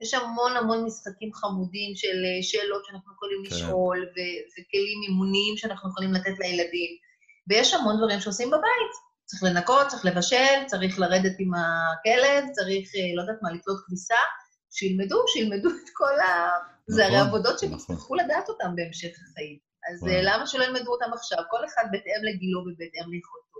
[0.01, 3.55] יש המון המון משחקים חמודים של אה, שאלות שאנחנו יכולים כן.
[3.55, 6.91] לשאול, ו- וכלים אימוניים שאנחנו יכולים לתת לילדים,
[7.49, 8.93] ויש המון דברים שעושים בבית.
[9.25, 14.21] צריך לנקות, צריך לבשל, צריך לרדת עם הכלב, צריך, אה, לא יודעת מה, לקלוט כביסה,
[14.71, 16.49] שילמדו, שילמדו את כל ה...
[16.87, 17.79] זה הרי נכון, עבודות שהם נכון.
[17.79, 19.57] יצטרכו לדעת אותם בהמשך החיים.
[19.89, 20.13] אז וואו.
[20.13, 21.37] אה, למה שלא ילמדו אותם עכשיו?
[21.49, 23.59] כל אחד בהתאם לגילו ובהתאם ליכולתו.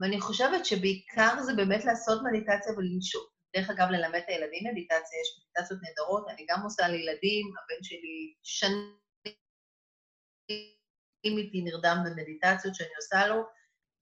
[0.00, 3.22] ואני חושבת שבעיקר זה באמת לעשות מדיטציה ולנשום.
[3.56, 8.34] דרך אגב, ללמד את הילדים מדיטציה, יש מדיטציות נהדרות, אני גם עושה לילדים, הבן שלי
[8.42, 8.96] שנים
[11.38, 13.42] איתי נרדם במדיטציות שאני עושה לו,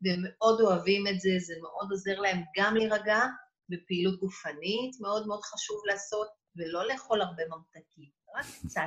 [0.03, 3.20] והם מאוד אוהבים את זה, זה מאוד עוזר להם גם להירגע,
[3.68, 8.81] בפעילות גופנית מאוד מאוד חשוב לעשות, ולא לאכול הרבה ממתקים, רק קצת.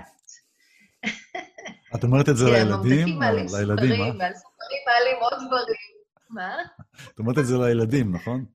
[1.95, 3.21] את אומרת את זה כי לילדים?
[3.21, 4.17] לילדים, סוכרים, אה?
[4.19, 5.97] ועל סוכרים מעלים עוד דברים.
[6.29, 6.55] מה?
[7.13, 8.45] את אומרת את זה לילדים, נכון?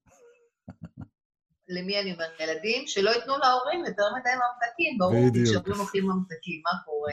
[1.69, 2.41] למי אני אומרת?
[2.41, 5.33] ילדים שלא ייתנו להורים יותר מדי ממתקים, ברור.
[5.35, 7.13] כי כשהורים אוכלים ממתקים, מה קורה?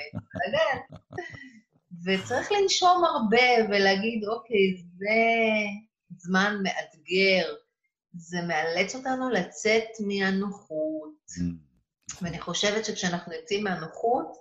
[2.05, 5.19] וצריך לנשום הרבה ולהגיד, אוקיי, זה
[6.17, 7.53] זמן מאתגר,
[8.13, 11.15] זה מאלץ אותנו לצאת מהנוחות.
[11.29, 14.37] Mm, ואני חושבת שכשאנחנו יוצאים מהנוחות,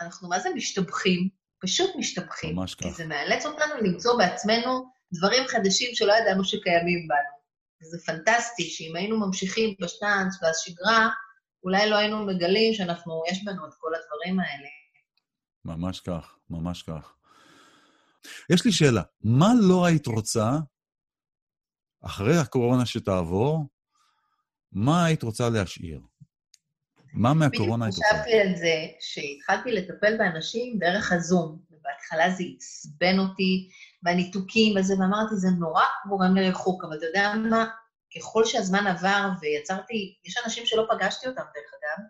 [0.00, 1.28] אנחנו מה זה משתבחים?
[1.60, 2.56] פשוט משתבחים.
[2.56, 2.96] ממש כי כך.
[2.96, 7.38] זה מאלץ אותנו למצוא בעצמנו דברים חדשים שלא ידענו שקיימים בנו.
[7.82, 11.08] וזה פנטסטי שאם היינו ממשיכים בשטאנץ והשגרה,
[11.64, 14.68] אולי לא היינו מגלים שאנחנו, יש בנו את כל הדברים האלה.
[15.68, 17.14] ממש כך, ממש כך.
[18.50, 20.50] יש לי שאלה, מה לא היית רוצה,
[22.04, 23.66] אחרי הקורונה שתעבור,
[24.72, 26.00] מה היית רוצה להשאיר?
[27.12, 28.08] מה מהקורונה היית רוצה?
[28.14, 33.70] חשבתי על זה, שהתחלתי לטפל באנשים דרך הזום, ובהתחלה זה עצבן אותי,
[34.02, 37.66] והניתוקים וזה, ואמרתי, זה נורא גורם לריחוק, אבל אתה יודע מה?
[38.16, 42.04] ככל שהזמן עבר ויצרתי, יש אנשים שלא פגשתי אותם, דרך אגב,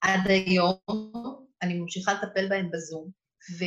[0.00, 3.10] עד היום אני ממשיכה לטפל בהם בזום,
[3.58, 3.64] ו...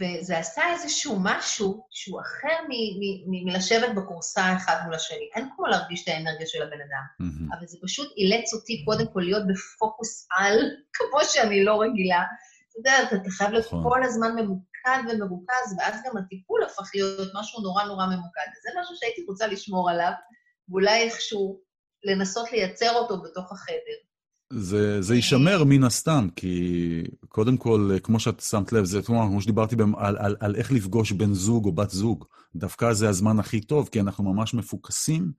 [0.00, 5.30] וזה עשה איזשהו משהו שהוא אחר מ- מ- מ- מלשבת בכורסה אחד מול השני.
[5.34, 7.04] אין כמו להרגיש את האנרגיה של הבן אדם.
[7.18, 7.52] מהמם.
[7.52, 10.58] אבל זה פשוט אילץ אותי קודם כל להיות בפוקוס על,
[10.94, 12.22] כמו שאני לא רגילה.
[12.70, 13.82] אתה יודע, אתה אתה חייב להיות נכון.
[13.82, 18.48] כל הזמן ממוקד ומרוכז, ואז גם הטיפול הפך להיות משהו נורא נורא ממוקד.
[18.56, 20.12] אז זה משהו שהייתי רוצה לשמור עליו,
[20.68, 21.60] ואולי איכשהו
[22.04, 23.98] לנסות לייצר אותו בתוך החדר.
[24.52, 29.40] זה, זה יישמר מן הסתם, כי קודם כל, כמו שאת שמת לב, זה כמו כמו
[29.42, 32.24] שדיברתי במ- על, על, על איך לפגוש בן זוג או בת זוג.
[32.56, 35.32] דווקא זה הזמן הכי טוב, כי אנחנו ממש מפוקסים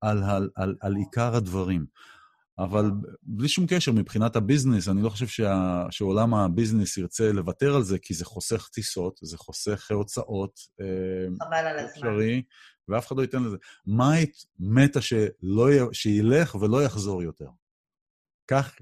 [0.00, 1.86] על, על, על, על עיקר הדברים.
[2.58, 2.90] אבל
[3.22, 7.98] בלי שום קשר, מבחינת הביזנס, אני לא חושב שה, שעולם הביזנס ירצה לוותר על זה,
[7.98, 10.86] כי זה חוסך טיסות, זה חוסך הוצאות, אה,
[11.46, 11.90] חבל על הזמן.
[11.90, 12.42] אפשרי,
[12.88, 13.56] ואף אחד לא ייתן לזה.
[13.86, 17.48] מה היית מתה שלא, י- שילך ולא יחזור יותר?
[18.48, 18.76] כך,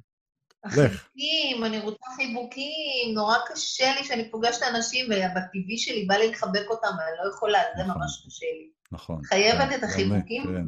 [0.64, 0.74] לך.
[0.74, 6.66] חיבוקים, אני רוצה חיבוקים, נורא קשה לי שאני פוגשת אנשים, ובטבעי שלי בא לי לחבק
[6.68, 8.02] אותם, ואני לא יכולה, זה נכון.
[8.02, 8.70] ממש קשה לי.
[8.92, 9.24] נכון.
[9.24, 10.64] חייבת כן, את החיבוקים כן.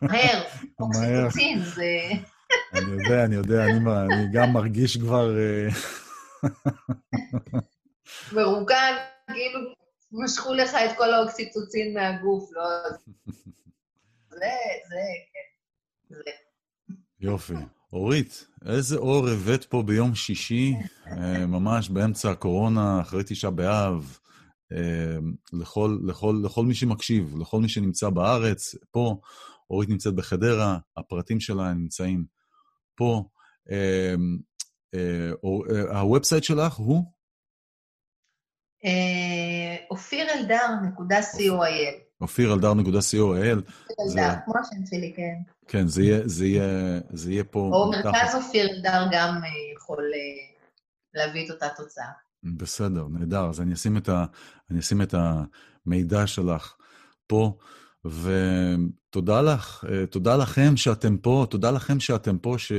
[0.00, 0.42] מהר.
[0.80, 2.10] אוקסיטוצין, זה...
[2.74, 5.38] אני יודע, אני יודע, אני גם מרגיש כבר...
[5.38, 5.68] אה,
[8.32, 8.94] מרוקן,
[9.26, 9.60] כאילו
[10.12, 12.62] משכו לך את כל האוקסיטוצין מהגוף, לא...
[14.30, 14.54] זה,
[14.88, 16.14] זה, כן.
[16.14, 16.43] זה.
[17.24, 17.54] יופי.
[17.92, 20.74] אורית, איזה אור הבאת פה ביום שישי,
[21.06, 24.18] אה, ממש באמצע הקורונה, אחרי תשעה באב,
[24.72, 25.16] אה,
[25.52, 29.16] לכל, לכל, לכל מי שמקשיב, לכל מי שנמצא בארץ, פה,
[29.70, 32.24] אורית נמצאת בחדרה, הפרטים שלה נמצאים
[32.96, 33.24] פה.
[33.70, 34.14] אה,
[34.94, 35.30] אה,
[35.70, 37.04] אה, ה website שלך הוא?
[38.84, 42.20] אה, אופיר אלדר, נקודה co.il.
[42.20, 43.60] אופיראלדר.co.il.
[44.08, 45.53] זה- אלדר, כמו השם שלי, כן.
[45.68, 48.04] כן, זה יהיה, זה יהיה, זה יהיה פה או מתחת.
[48.04, 50.54] מרכז אופיר אלדר גם אה, יכול אה,
[51.14, 52.10] להביא את אותה תוצאה.
[52.42, 53.48] בסדר, נהדר.
[53.48, 54.24] אז אני אשים את, ה,
[54.70, 56.74] אני אשים את המידע שלך
[57.26, 57.58] פה,
[58.04, 62.72] ותודה לך, אה, תודה לכם שאתם פה, תודה לכם שאתם פה, ש,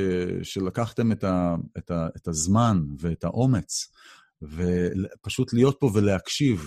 [0.44, 3.94] שלקחתם את, ה, את, ה, את הזמן ואת האומץ,
[4.42, 6.66] ופשוט להיות פה ולהקשיב.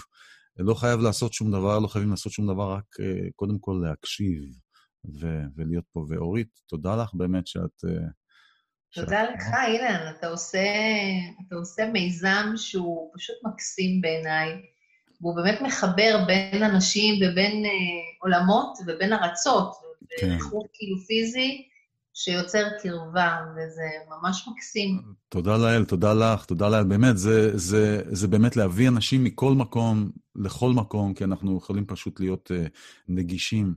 [0.59, 2.85] לא חייב לעשות שום דבר, לא חייבים לעשות שום דבר, רק
[3.37, 4.43] קודם כל להקשיב
[5.20, 6.07] ו, ולהיות פה.
[6.09, 7.84] ואורית, תודה לך באמת שאת...
[7.84, 8.09] אה,
[8.92, 9.46] תודה שאת לך.
[9.66, 10.12] אילן.
[10.18, 10.68] אתה עושה,
[11.46, 14.49] אתה עושה מיזם שהוא פשוט מקסים בעיניי,
[15.20, 17.70] והוא באמת מחבר בין אנשים ובין אה,
[18.22, 19.72] עולמות ובין ארצות,
[20.18, 20.26] כן.
[20.26, 21.68] וריחוק כאילו פיזי
[22.14, 25.03] שיוצר קרבה, וזה ממש מקסים.
[25.28, 26.84] תודה לאל, תודה לך, תודה לאל.
[26.84, 32.20] באמת, זה, זה, זה באמת להביא אנשים מכל מקום לכל מקום, כי אנחנו יכולים פשוט
[32.20, 32.68] להיות uh,
[33.09, 33.74] נגישים.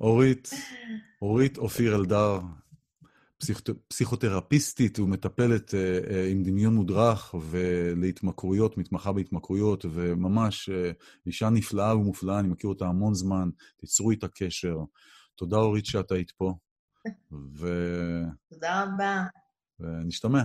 [0.00, 0.50] אורית,
[1.22, 2.40] אורית אופיר אלדר,
[3.38, 3.60] פסיכ...
[3.88, 10.72] פסיכותרפיסטית ומטפלת uh, uh, עם דמיון מודרך ולהתמכרויות, מתמחה בהתמכרויות, וממש uh,
[11.26, 14.76] אישה נפלאה ומופלאה, אני מכיר אותה המון זמן, תיצרו איתה קשר.
[15.34, 16.54] תודה, אורית, שאת היית פה,
[17.32, 17.68] ו...
[18.50, 19.24] תודה רבה.
[19.80, 20.44] ונשתמע.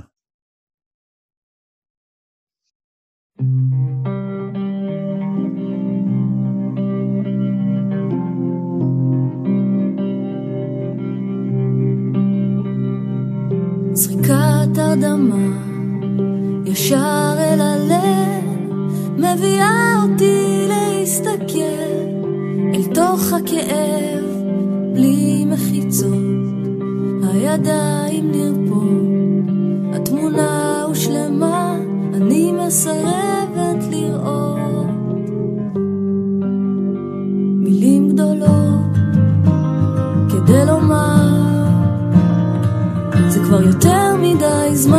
[14.00, 15.58] זריקת הרדמה
[16.66, 18.44] ישר אל הלב
[19.18, 21.84] מביאה אותי להסתכל
[22.74, 24.24] אל תוך הכאב
[24.94, 26.14] בלי מחיצות
[27.24, 29.50] הידיים נרפות
[29.94, 31.76] התמונה הושלמה
[32.14, 34.50] אני מסרבת לראות.
[37.64, 37.99] מילים
[43.50, 44.99] כבר יותר מדי זמן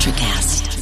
[0.00, 0.79] Electric